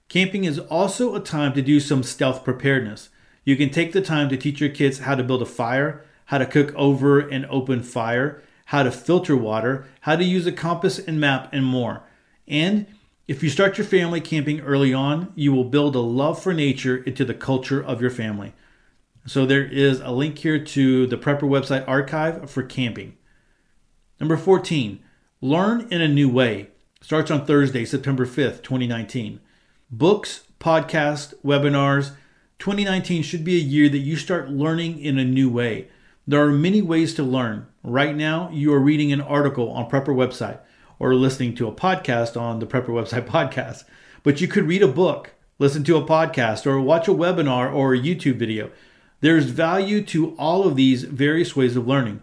Camping 0.09 0.43
is 0.43 0.59
also 0.59 1.15
a 1.15 1.21
time 1.21 1.53
to 1.53 1.61
do 1.61 1.79
some 1.79 2.03
stealth 2.03 2.43
preparedness. 2.43 3.07
You 3.43 3.55
can 3.55 3.69
take 3.69 3.91
the 3.93 4.01
time 4.01 4.29
to 4.29 4.37
teach 4.37 4.61
your 4.61 4.69
kids 4.69 4.99
how 4.99 5.15
to 5.15 5.23
build 5.23 5.41
a 5.41 5.45
fire, 5.45 6.05
how 6.25 6.37
to 6.37 6.45
cook 6.45 6.73
over 6.75 7.19
an 7.19 7.45
open 7.49 7.81
fire, 7.81 8.41
how 8.65 8.83
to 8.83 8.91
filter 8.91 9.35
water, 9.35 9.85
how 10.01 10.15
to 10.15 10.23
use 10.23 10.45
a 10.45 10.51
compass 10.51 10.99
and 10.99 11.19
map, 11.19 11.49
and 11.51 11.65
more. 11.65 12.03
And 12.47 12.85
if 13.27 13.41
you 13.41 13.49
start 13.49 13.77
your 13.77 13.87
family 13.87 14.21
camping 14.21 14.61
early 14.61 14.93
on, 14.93 15.31
you 15.35 15.53
will 15.53 15.63
build 15.63 15.95
a 15.95 15.99
love 15.99 16.41
for 16.41 16.53
nature 16.53 16.97
into 16.97 17.25
the 17.25 17.33
culture 17.33 17.83
of 17.83 18.01
your 18.01 18.11
family. 18.11 18.53
So 19.25 19.45
there 19.45 19.63
is 19.63 19.99
a 20.01 20.11
link 20.11 20.37
here 20.39 20.63
to 20.63 21.07
the 21.07 21.17
Prepper 21.17 21.41
website 21.41 21.87
archive 21.87 22.49
for 22.49 22.63
camping. 22.63 23.17
Number 24.19 24.37
14, 24.37 25.03
learn 25.41 25.87
in 25.91 26.01
a 26.01 26.07
new 26.07 26.29
way. 26.29 26.69
Starts 27.01 27.31
on 27.31 27.45
Thursday, 27.45 27.85
September 27.85 28.25
5th, 28.25 28.63
2019. 28.63 29.39
Books, 29.89 30.43
podcasts, 30.59 31.33
webinars. 31.43 32.13
2019 32.61 33.23
should 33.23 33.43
be 33.43 33.55
a 33.55 33.59
year 33.59 33.89
that 33.89 33.97
you 33.97 34.15
start 34.15 34.51
learning 34.51 34.99
in 34.99 35.17
a 35.17 35.25
new 35.25 35.49
way. 35.49 35.87
There 36.27 36.43
are 36.43 36.51
many 36.51 36.79
ways 36.79 37.15
to 37.15 37.23
learn. 37.23 37.65
Right 37.81 38.15
now, 38.15 38.51
you 38.53 38.71
are 38.71 38.79
reading 38.79 39.11
an 39.11 39.19
article 39.19 39.71
on 39.71 39.89
Prepper 39.89 40.13
website 40.13 40.59
or 40.99 41.15
listening 41.15 41.55
to 41.55 41.67
a 41.67 41.71
podcast 41.71 42.39
on 42.39 42.59
the 42.59 42.67
Prepper 42.67 42.89
website 42.89 43.25
podcast. 43.27 43.85
But 44.21 44.41
you 44.41 44.47
could 44.47 44.65
read 44.67 44.83
a 44.83 44.87
book, 44.87 45.31
listen 45.57 45.83
to 45.85 45.97
a 45.97 46.05
podcast, 46.05 46.67
or 46.67 46.79
watch 46.79 47.07
a 47.07 47.15
webinar 47.15 47.73
or 47.73 47.95
a 47.95 47.99
YouTube 47.99 48.35
video. 48.35 48.69
There's 49.21 49.45
value 49.45 50.03
to 50.05 50.35
all 50.37 50.67
of 50.67 50.75
these 50.75 51.03
various 51.03 51.55
ways 51.55 51.75
of 51.75 51.87
learning. 51.87 52.21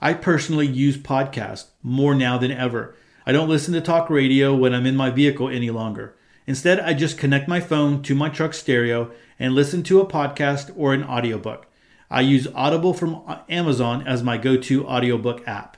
I 0.00 0.14
personally 0.14 0.66
use 0.66 0.96
podcasts 0.96 1.66
more 1.84 2.16
now 2.16 2.38
than 2.38 2.50
ever. 2.50 2.96
I 3.24 3.30
don't 3.30 3.48
listen 3.48 3.72
to 3.74 3.80
talk 3.80 4.10
radio 4.10 4.52
when 4.52 4.74
I'm 4.74 4.84
in 4.84 4.96
my 4.96 5.10
vehicle 5.10 5.48
any 5.48 5.70
longer. 5.70 6.15
Instead, 6.46 6.78
I 6.80 6.94
just 6.94 7.18
connect 7.18 7.48
my 7.48 7.60
phone 7.60 8.02
to 8.02 8.14
my 8.14 8.28
truck 8.28 8.54
stereo 8.54 9.10
and 9.38 9.54
listen 9.54 9.82
to 9.84 10.00
a 10.00 10.06
podcast 10.06 10.72
or 10.76 10.94
an 10.94 11.02
audiobook. 11.02 11.66
I 12.10 12.20
use 12.20 12.46
Audible 12.54 12.94
from 12.94 13.22
Amazon 13.48 14.06
as 14.06 14.22
my 14.22 14.38
go 14.38 14.56
to 14.56 14.86
audiobook 14.86 15.46
app. 15.46 15.76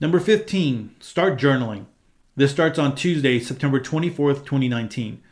Number 0.00 0.18
15, 0.18 0.96
start 1.00 1.38
journaling. 1.38 1.86
This 2.36 2.50
starts 2.50 2.78
on 2.78 2.94
Tuesday, 2.94 3.38
September 3.38 3.80
24th, 3.80 4.44
2019. 4.44 5.22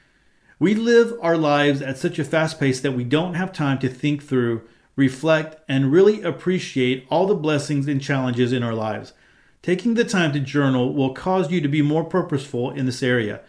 We 0.59 0.75
live 0.75 1.15
our 1.21 1.37
lives 1.37 1.83
at 1.83 1.99
such 1.99 2.19
a 2.19 2.25
fast 2.25 2.61
pace 2.61 2.81
that 2.81 2.93
we 2.93 3.05
don't 3.05 3.35
have 3.35 3.53
time 3.53 3.79
to 3.81 3.89
think 3.89 4.23
through, 4.23 4.63
reflect, 4.95 5.57
and 5.69 5.91
really 5.93 6.23
appreciate 6.23 7.07
all 7.11 7.27
the 7.27 7.35
blessings 7.35 7.89
and 7.89 8.01
challenges 8.01 8.53
in 8.53 8.63
our 8.63 8.75
lives. 8.75 9.15
Taking 9.63 9.95
the 9.95 10.05
time 10.05 10.33
to 10.33 10.41
journal 10.41 10.95
will 10.95 11.15
cause 11.15 11.51
you 11.51 11.61
to 11.61 11.69
be 11.69 11.83
more 11.83 12.05
purposeful 12.05 12.71
in 12.71 12.87
this 12.87 13.03
area. 13.03 13.41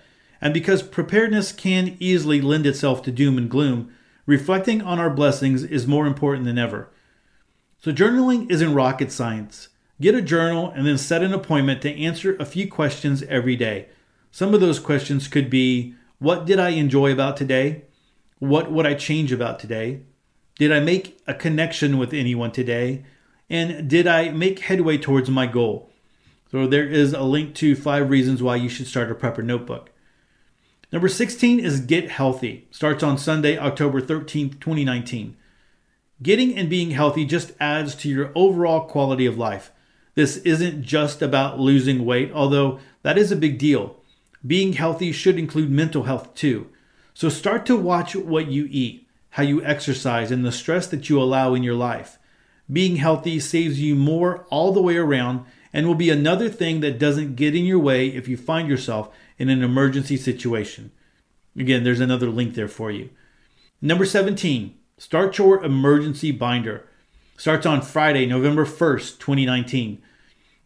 And 0.41 0.53
because 0.53 0.83
preparedness 0.83 1.51
can 1.51 1.97
easily 1.99 2.41
lend 2.41 2.65
itself 2.65 3.01
to 3.03 3.11
doom 3.11 3.37
and 3.37 3.49
gloom, 3.49 3.93
reflecting 4.25 4.81
on 4.81 4.99
our 4.99 5.09
blessings 5.09 5.63
is 5.63 5.87
more 5.87 6.07
important 6.07 6.45
than 6.45 6.57
ever. 6.57 6.89
So, 7.79 7.91
journaling 7.91 8.49
isn't 8.49 8.73
rocket 8.73 9.11
science. 9.11 9.69
Get 10.01 10.15
a 10.15 10.21
journal 10.21 10.71
and 10.71 10.85
then 10.85 10.97
set 10.97 11.23
an 11.23 11.33
appointment 11.33 11.81
to 11.83 12.01
answer 12.01 12.35
a 12.37 12.45
few 12.45 12.69
questions 12.69 13.23
every 13.23 13.55
day. 13.55 13.87
Some 14.31 14.53
of 14.53 14.59
those 14.59 14.79
questions 14.79 15.27
could 15.27 15.49
be 15.49 15.95
What 16.19 16.45
did 16.45 16.59
I 16.59 16.69
enjoy 16.69 17.11
about 17.11 17.37
today? 17.37 17.83
What 18.39 18.71
would 18.71 18.85
I 18.85 18.93
change 18.93 19.31
about 19.31 19.59
today? 19.59 20.01
Did 20.57 20.71
I 20.71 20.79
make 20.79 21.21
a 21.27 21.33
connection 21.33 21.97
with 21.97 22.13
anyone 22.13 22.51
today? 22.51 23.05
And 23.49 23.89
did 23.89 24.07
I 24.07 24.29
make 24.29 24.59
headway 24.59 24.97
towards 24.97 25.29
my 25.29 25.45
goal? 25.47 25.91
So 26.51 26.67
there 26.67 26.87
is 26.87 27.13
a 27.13 27.23
link 27.23 27.55
to 27.55 27.75
five 27.75 28.09
reasons 28.09 28.41
why 28.41 28.55
you 28.55 28.69
should 28.69 28.87
start 28.87 29.11
a 29.11 29.15
prepper 29.15 29.43
notebook. 29.43 29.91
Number 30.95 31.09
16 31.09 31.59
is 31.59 31.81
Get 31.81 32.09
Healthy. 32.09 32.69
Starts 32.71 33.03
on 33.03 33.17
Sunday, 33.17 33.57
October 33.57 33.99
13th, 33.99 34.61
2019. 34.61 35.35
Getting 36.23 36.55
and 36.55 36.69
being 36.69 36.91
healthy 36.91 37.25
just 37.25 37.51
adds 37.59 37.95
to 37.95 38.07
your 38.07 38.31
overall 38.33 38.87
quality 38.87 39.25
of 39.25 39.37
life. 39.37 39.73
This 40.13 40.37
isn't 40.37 40.83
just 40.83 41.21
about 41.21 41.59
losing 41.59 42.05
weight, 42.05 42.31
although 42.31 42.79
that 43.01 43.17
is 43.17 43.29
a 43.29 43.35
big 43.35 43.57
deal. 43.57 43.97
Being 44.47 44.71
healthy 44.71 45.11
should 45.11 45.37
include 45.37 45.69
mental 45.69 46.03
health 46.03 46.33
too. 46.33 46.69
So 47.13 47.27
start 47.27 47.65
to 47.65 47.75
watch 47.75 48.15
what 48.15 48.47
you 48.47 48.69
eat, 48.71 49.05
how 49.31 49.43
you 49.43 49.61
exercise, 49.65 50.31
and 50.31 50.45
the 50.45 50.51
stress 50.53 50.87
that 50.87 51.09
you 51.09 51.21
allow 51.21 51.55
in 51.55 51.61
your 51.61 51.75
life. 51.75 52.17
Being 52.71 52.95
healthy 52.95 53.41
saves 53.41 53.81
you 53.81 53.95
more 53.95 54.45
all 54.49 54.71
the 54.71 54.81
way 54.81 54.95
around 54.95 55.45
and 55.73 55.87
will 55.87 55.95
be 55.95 56.09
another 56.09 56.47
thing 56.47 56.79
that 56.79 56.97
doesn't 56.97 57.35
get 57.35 57.53
in 57.53 57.65
your 57.65 57.79
way 57.79 58.07
if 58.07 58.29
you 58.29 58.37
find 58.37 58.69
yourself 58.69 59.13
in 59.37 59.49
an 59.49 59.63
emergency 59.63 60.17
situation. 60.17 60.91
Again, 61.57 61.83
there's 61.83 61.99
another 61.99 62.29
link 62.29 62.55
there 62.55 62.67
for 62.67 62.91
you. 62.91 63.09
Number 63.81 64.05
17, 64.05 64.75
start 64.97 65.37
your 65.37 65.63
emergency 65.63 66.31
binder. 66.31 66.87
Starts 67.37 67.65
on 67.65 67.81
Friday, 67.81 68.25
November 68.25 68.65
1st, 68.65 69.19
2019. 69.19 70.01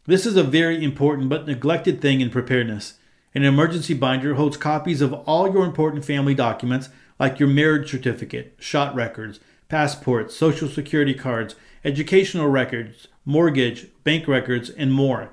This 0.05 0.25
is 0.25 0.35
a 0.35 0.43
very 0.43 0.83
important 0.83 1.29
but 1.29 1.47
neglected 1.47 2.01
thing 2.01 2.21
in 2.21 2.29
preparedness. 2.29 2.95
An 3.35 3.43
emergency 3.43 3.93
binder 3.93 4.35
holds 4.35 4.57
copies 4.57 5.01
of 5.01 5.13
all 5.13 5.51
your 5.51 5.65
important 5.65 6.05
family 6.05 6.33
documents 6.33 6.89
like 7.19 7.39
your 7.39 7.49
marriage 7.49 7.91
certificate, 7.91 8.55
shot 8.59 8.95
records, 8.95 9.39
passports, 9.67 10.35
social 10.35 10.67
security 10.67 11.13
cards, 11.13 11.55
educational 11.83 12.47
records, 12.47 13.07
mortgage, 13.25 13.87
bank 14.03 14.27
records, 14.27 14.69
and 14.69 14.91
more. 14.91 15.29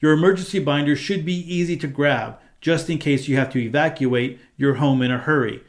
Your 0.00 0.12
emergency 0.12 0.58
binder 0.58 0.94
should 0.94 1.24
be 1.24 1.34
easy 1.34 1.76
to 1.78 1.86
grab 1.86 2.38
just 2.60 2.90
in 2.90 2.98
case 2.98 3.28
you 3.28 3.36
have 3.36 3.50
to 3.50 3.58
evacuate 3.58 4.40
your 4.56 4.74
home 4.74 5.02
in 5.02 5.10
a 5.10 5.18
hurry. 5.18 5.62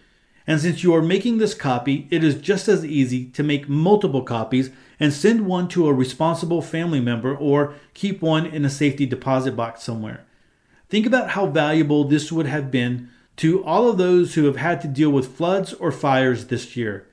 And 0.47 0.59
since 0.59 0.83
you 0.83 0.95
are 0.95 1.01
making 1.01 1.37
this 1.37 1.53
copy, 1.53 2.07
it 2.09 2.23
is 2.23 2.35
just 2.35 2.67
as 2.67 2.83
easy 2.83 3.25
to 3.25 3.43
make 3.43 3.69
multiple 3.69 4.23
copies 4.23 4.71
and 4.99 5.13
send 5.13 5.45
one 5.45 5.67
to 5.69 5.87
a 5.87 5.93
responsible 5.93 6.61
family 6.61 6.99
member 6.99 7.35
or 7.35 7.75
keep 7.93 8.21
one 8.21 8.45
in 8.47 8.65
a 8.65 8.69
safety 8.69 9.05
deposit 9.05 9.55
box 9.55 9.83
somewhere. 9.83 10.25
Think 10.89 11.05
about 11.05 11.31
how 11.31 11.45
valuable 11.45 12.03
this 12.03 12.31
would 12.31 12.47
have 12.47 12.71
been 12.71 13.09
to 13.37 13.63
all 13.63 13.87
of 13.87 13.97
those 13.97 14.33
who 14.33 14.45
have 14.45 14.57
had 14.57 14.81
to 14.81 14.87
deal 14.87 15.11
with 15.11 15.37
floods 15.37 15.71
or 15.73 15.91
fires 15.91 16.47
this 16.47 16.75
year. 16.75 17.05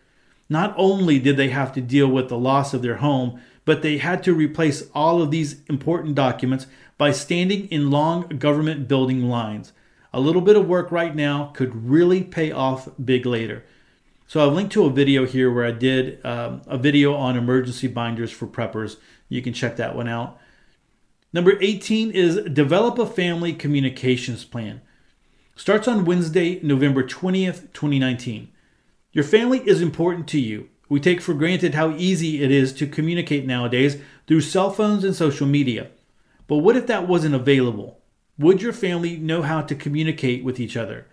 Not 0.48 0.74
only 0.78 1.18
did 1.18 1.36
they 1.36 1.50
have 1.50 1.72
to 1.74 1.80
deal 1.80 2.08
with 2.08 2.28
the 2.28 2.38
loss 2.38 2.72
of 2.72 2.80
their 2.80 2.96
home, 2.96 3.40
but 3.66 3.82
they 3.82 3.98
had 3.98 4.22
to 4.22 4.32
replace 4.32 4.88
all 4.94 5.20
of 5.20 5.30
these 5.30 5.60
important 5.68 6.14
documents 6.14 6.66
by 6.98 7.12
standing 7.12 7.68
in 7.68 7.90
long 7.90 8.28
government 8.28 8.88
building 8.88 9.28
lines. 9.28 9.72
A 10.12 10.20
little 10.20 10.40
bit 10.40 10.56
of 10.56 10.66
work 10.66 10.90
right 10.90 11.14
now 11.14 11.46
could 11.54 11.88
really 11.88 12.24
pay 12.24 12.50
off 12.50 12.88
big 13.02 13.26
later. 13.26 13.64
So 14.26 14.44
I've 14.44 14.54
linked 14.54 14.72
to 14.72 14.84
a 14.84 14.90
video 14.90 15.24
here 15.24 15.52
where 15.52 15.64
I 15.64 15.70
did 15.70 16.24
um, 16.24 16.62
a 16.66 16.78
video 16.78 17.14
on 17.14 17.36
emergency 17.36 17.86
binders 17.86 18.32
for 18.32 18.46
preppers. 18.46 18.96
You 19.28 19.42
can 19.42 19.52
check 19.52 19.76
that 19.76 19.94
one 19.94 20.08
out. 20.08 20.38
Number 21.32 21.58
18 21.60 22.10
is 22.10 22.36
develop 22.52 22.98
a 22.98 23.06
family 23.06 23.52
communications 23.52 24.44
plan. 24.44 24.80
Starts 25.54 25.86
on 25.86 26.04
Wednesday, 26.04 26.60
November 26.62 27.02
20th, 27.02 27.72
2019. 27.72 28.48
Your 29.12 29.24
family 29.24 29.60
is 29.60 29.80
important 29.80 30.28
to 30.28 30.40
you. 30.40 30.68
We 30.88 31.00
take 31.00 31.20
for 31.20 31.34
granted 31.34 31.74
how 31.74 31.90
easy 31.96 32.42
it 32.42 32.50
is 32.50 32.72
to 32.74 32.86
communicate 32.86 33.46
nowadays 33.46 33.96
through 34.26 34.42
cell 34.42 34.70
phones 34.70 35.04
and 35.04 35.14
social 35.14 35.46
media. 35.46 35.90
But 36.46 36.58
what 36.58 36.76
if 36.76 36.86
that 36.86 37.08
wasn't 37.08 37.34
available? 37.34 38.00
Would 38.38 38.62
your 38.62 38.72
family 38.72 39.16
know 39.16 39.42
how 39.42 39.62
to 39.62 39.74
communicate 39.74 40.44
with 40.44 40.60
each 40.60 40.76
other? 40.76 41.06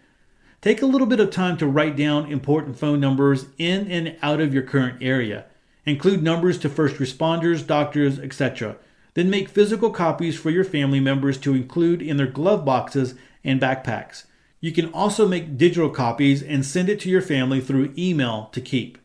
Take 0.62 0.82
a 0.82 0.86
little 0.86 1.08
bit 1.08 1.19
of 1.19 1.30
time 1.30 1.58
to 1.58 1.67
write 1.67 1.96
down 1.96 2.32
important 2.32 2.78
phone 2.78 3.00
numbers 3.00 3.48
in 3.58 3.89
and 3.91 4.17
out 4.22 4.39
of 4.39 4.54
your 4.54 4.63
current 4.63 5.02
area. 5.02 5.46
Include 5.86 6.24
numbers 6.24 6.58
to 6.60 6.69
first 6.69 6.96
responders, 6.98 7.65
doctors, 7.65 8.19
etc. 8.19 8.78
Then 9.13 9.30
make 9.30 9.50
physical 9.50 9.91
copies 9.91 10.38
for 10.38 10.50
your 10.50 10.63
family 10.63 11.00
members 11.00 11.38
to 11.39 11.54
include 11.54 12.02
in 12.02 12.17
their 12.17 12.28
glove 12.28 12.63
boxes 12.63 13.15
and 13.43 13.60
backpacks. 13.60 14.26
You 14.62 14.72
can 14.72 14.93
also 14.93 15.28
make 15.28 15.58
digital 15.58 15.89
copies 15.89 16.41
and 16.41 16.65
send 16.65 16.88
it 16.88 17.02
to 17.02 17.10
your 17.10 17.22
family 17.22 17.60
through 17.60 17.93
email 17.98 18.50
to 18.54 18.62
keep. 18.62 18.98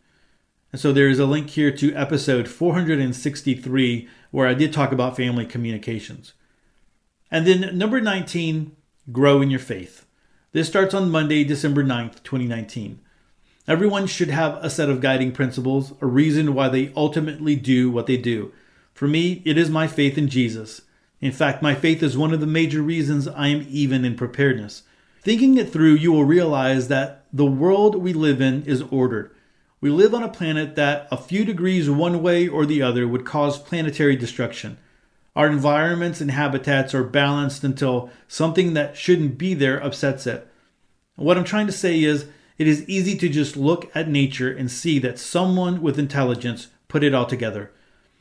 And 0.70 0.80
so 0.80 0.92
there 0.92 1.08
is 1.08 1.18
a 1.18 1.26
link 1.26 1.50
here 1.50 1.72
to 1.72 1.94
episode 1.94 2.46
463 2.46 4.08
where 4.30 4.46
I 4.46 4.54
did 4.54 4.72
talk 4.72 4.92
about 4.92 5.16
family 5.16 5.46
communications. 5.46 6.34
And 7.30 7.46
then 7.46 7.76
number 7.76 8.00
19, 8.00 8.74
grow 9.12 9.40
in 9.40 9.50
your 9.50 9.60
faith. 9.60 10.06
This 10.52 10.68
starts 10.68 10.94
on 10.94 11.10
Monday, 11.10 11.44
December 11.44 11.84
9th, 11.84 12.22
2019. 12.22 13.00
Everyone 13.66 14.06
should 14.06 14.30
have 14.30 14.56
a 14.64 14.70
set 14.70 14.88
of 14.88 15.02
guiding 15.02 15.32
principles, 15.32 15.92
a 16.00 16.06
reason 16.06 16.54
why 16.54 16.68
they 16.68 16.92
ultimately 16.96 17.54
do 17.54 17.90
what 17.90 18.06
they 18.06 18.16
do. 18.16 18.50
For 18.94 19.06
me, 19.06 19.42
it 19.44 19.58
is 19.58 19.68
my 19.68 19.86
faith 19.86 20.16
in 20.16 20.28
Jesus. 20.28 20.80
In 21.20 21.32
fact, 21.32 21.62
my 21.62 21.74
faith 21.74 22.02
is 22.02 22.16
one 22.16 22.32
of 22.32 22.40
the 22.40 22.46
major 22.46 22.80
reasons 22.80 23.28
I 23.28 23.48
am 23.48 23.66
even 23.68 24.04
in 24.04 24.16
preparedness. 24.16 24.84
Thinking 25.22 25.58
it 25.58 25.70
through, 25.70 25.94
you 25.94 26.12
will 26.12 26.24
realize 26.24 26.88
that 26.88 27.26
the 27.32 27.44
world 27.44 27.96
we 27.96 28.14
live 28.14 28.40
in 28.40 28.64
is 28.64 28.82
ordered. 28.82 29.30
We 29.80 29.90
live 29.90 30.12
on 30.12 30.24
a 30.24 30.28
planet 30.28 30.74
that 30.74 31.06
a 31.12 31.16
few 31.16 31.44
degrees 31.44 31.88
one 31.88 32.20
way 32.20 32.48
or 32.48 32.66
the 32.66 32.82
other 32.82 33.06
would 33.06 33.24
cause 33.24 33.60
planetary 33.60 34.16
destruction. 34.16 34.76
Our 35.36 35.46
environments 35.46 36.20
and 36.20 36.32
habitats 36.32 36.94
are 36.94 37.04
balanced 37.04 37.62
until 37.62 38.10
something 38.26 38.74
that 38.74 38.96
shouldn't 38.96 39.38
be 39.38 39.54
there 39.54 39.78
upsets 39.78 40.26
it. 40.26 40.48
What 41.14 41.38
I'm 41.38 41.44
trying 41.44 41.66
to 41.66 41.72
say 41.72 42.02
is, 42.02 42.26
it 42.58 42.66
is 42.66 42.88
easy 42.88 43.16
to 43.18 43.28
just 43.28 43.56
look 43.56 43.88
at 43.94 44.08
nature 44.08 44.50
and 44.50 44.68
see 44.68 44.98
that 44.98 45.16
someone 45.16 45.80
with 45.80 45.96
intelligence 45.96 46.66
put 46.88 47.04
it 47.04 47.14
all 47.14 47.26
together. 47.26 47.70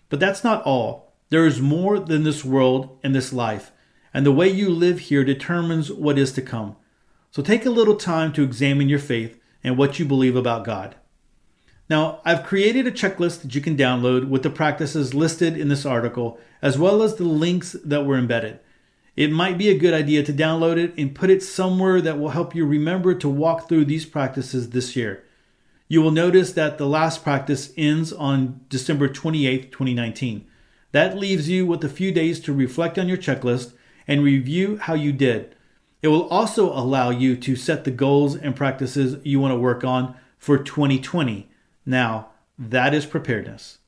But 0.10 0.20
that's 0.20 0.44
not 0.44 0.62
all. 0.64 1.12
There 1.30 1.48
is 1.48 1.60
more 1.60 1.98
than 1.98 2.24
this 2.24 2.46
world 2.46 3.00
and 3.04 3.16
this 3.16 3.34
life, 3.34 3.72
and 4.14 4.26
the 4.26 4.32
way 4.32 4.48
you 4.48 4.70
live 4.70 5.00
here 5.00 5.24
determines 5.24 5.92
what 5.92 6.20
is 6.20 6.32
to 6.34 6.42
come. 6.44 6.76
So 7.32 7.42
take 7.42 7.66
a 7.66 7.72
little 7.72 7.96
time 7.96 8.32
to 8.34 8.44
examine 8.44 8.90
your 8.90 9.00
faith 9.00 9.40
and 9.64 9.76
what 9.76 9.98
you 9.98 10.06
believe 10.06 10.36
about 10.36 10.64
God. 10.64 10.96
Now, 11.90 12.20
I've 12.26 12.44
created 12.44 12.86
a 12.86 12.92
checklist 12.92 13.42
that 13.42 13.56
you 13.56 13.62
can 13.62 13.78
download 13.78 14.28
with 14.28 14.44
the 14.44 14.50
practices 14.50 15.14
listed 15.14 15.58
in 15.58 15.70
this 15.70 15.86
article, 15.86 16.38
as 16.62 16.78
well 16.78 17.02
as 17.02 17.16
the 17.16 17.24
links 17.24 17.78
that 17.84 18.06
were 18.06 18.18
embedded. 18.18 18.60
It 19.16 19.32
might 19.32 19.58
be 19.58 19.70
a 19.70 19.78
good 19.78 19.94
idea 19.94 20.22
to 20.24 20.34
download 20.34 20.78
it 20.78 20.94
and 20.98 21.16
put 21.16 21.30
it 21.30 21.42
somewhere 21.42 22.02
that 22.02 22.20
will 22.20 22.30
help 22.30 22.54
you 22.54 22.66
remember 22.66 23.16
to 23.16 23.30
walk 23.30 23.68
through 23.68 23.86
these 23.86 24.06
practices 24.06 24.70
this 24.70 24.96
year. 24.96 25.24
You 25.88 26.02
will 26.02 26.12
notice 26.12 26.52
that 26.54 26.78
the 26.78 26.86
last 26.86 27.24
practice 27.24 27.72
ends 27.78 28.12
on 28.12 28.60
December 28.68 29.08
28, 29.08 29.72
2019. 29.72 30.46
That 30.92 31.18
leaves 31.18 31.50
you 31.50 31.66
with 31.66 31.84
a 31.84 31.90
few 31.90 32.12
days 32.12 32.42
to 32.42 32.54
reflect 32.54 33.00
on 33.00 33.08
your 33.08 33.18
checklist 33.18 33.74
and 34.08 34.24
review 34.24 34.78
how 34.78 34.94
you 34.94 35.14
did. 35.14 35.56
It 36.02 36.10
will 36.10 36.28
also 36.28 36.72
allow 36.72 37.10
you 37.10 37.38
to 37.38 37.56
set 37.56 37.86
the 37.86 37.92
goals 37.92 38.36
and 38.36 38.56
practices 38.56 39.18
you 39.26 39.40
want 39.40 39.54
to 39.54 39.60
work 39.60 39.84
on 39.84 40.16
for 40.38 40.58
2020 40.58 41.50
now, 41.88 42.30
that 42.60 42.94
is 42.94 43.06
preparedness. 43.06 43.80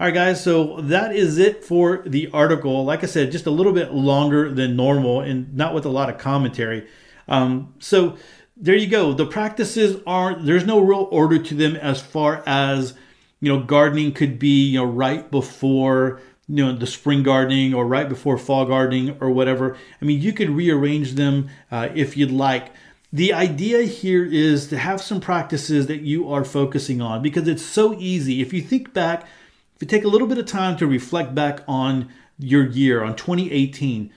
All 0.00 0.06
right, 0.06 0.14
guys, 0.14 0.42
so 0.42 0.80
that 0.80 1.14
is 1.14 1.38
it 1.38 1.64
for 1.64 2.02
the 2.06 2.28
article. 2.32 2.84
Like 2.84 3.02
I 3.02 3.06
said, 3.06 3.30
just 3.30 3.46
a 3.46 3.50
little 3.50 3.72
bit 3.72 3.92
longer 3.92 4.52
than 4.52 4.76
normal 4.76 5.20
and 5.20 5.54
not 5.54 5.74
with 5.74 5.84
a 5.84 5.90
lot 5.90 6.08
of 6.08 6.18
commentary. 6.18 6.88
Um, 7.28 7.74
so 7.78 8.16
there 8.56 8.74
you 8.74 8.88
go. 8.88 9.12
The 9.12 9.26
practices 9.26 10.00
are, 10.06 10.34
there's 10.34 10.66
no 10.66 10.80
real 10.80 11.08
order 11.10 11.38
to 11.38 11.54
them 11.54 11.76
as 11.76 12.00
far 12.00 12.42
as, 12.46 12.94
you 13.40 13.52
know, 13.52 13.62
gardening 13.62 14.12
could 14.12 14.38
be, 14.38 14.70
you 14.70 14.78
know, 14.78 14.84
right 14.84 15.30
before, 15.30 16.20
you 16.48 16.64
know, 16.64 16.76
the 16.76 16.86
spring 16.86 17.22
gardening 17.22 17.72
or 17.72 17.86
right 17.86 18.08
before 18.08 18.36
fall 18.36 18.66
gardening 18.66 19.16
or 19.20 19.30
whatever. 19.30 19.76
I 20.00 20.04
mean, 20.04 20.20
you 20.20 20.32
could 20.32 20.50
rearrange 20.50 21.12
them 21.14 21.48
uh, 21.70 21.88
if 21.94 22.16
you'd 22.16 22.30
like. 22.30 22.72
The 23.14 23.32
idea 23.32 23.82
here 23.82 24.26
is 24.26 24.66
to 24.66 24.76
have 24.76 25.00
some 25.00 25.20
practices 25.20 25.86
that 25.86 26.00
you 26.00 26.28
are 26.32 26.44
focusing 26.44 27.00
on 27.00 27.22
because 27.22 27.46
it's 27.46 27.64
so 27.64 27.94
easy. 27.96 28.42
If 28.42 28.52
you 28.52 28.60
think 28.60 28.92
back, 28.92 29.22
if 29.76 29.82
you 29.82 29.86
take 29.86 30.02
a 30.02 30.08
little 30.08 30.26
bit 30.26 30.36
of 30.36 30.46
time 30.46 30.76
to 30.78 30.86
reflect 30.88 31.32
back 31.32 31.60
on 31.68 32.08
your 32.40 32.66
year, 32.66 33.04
on 33.04 33.14
2018, 33.14 34.10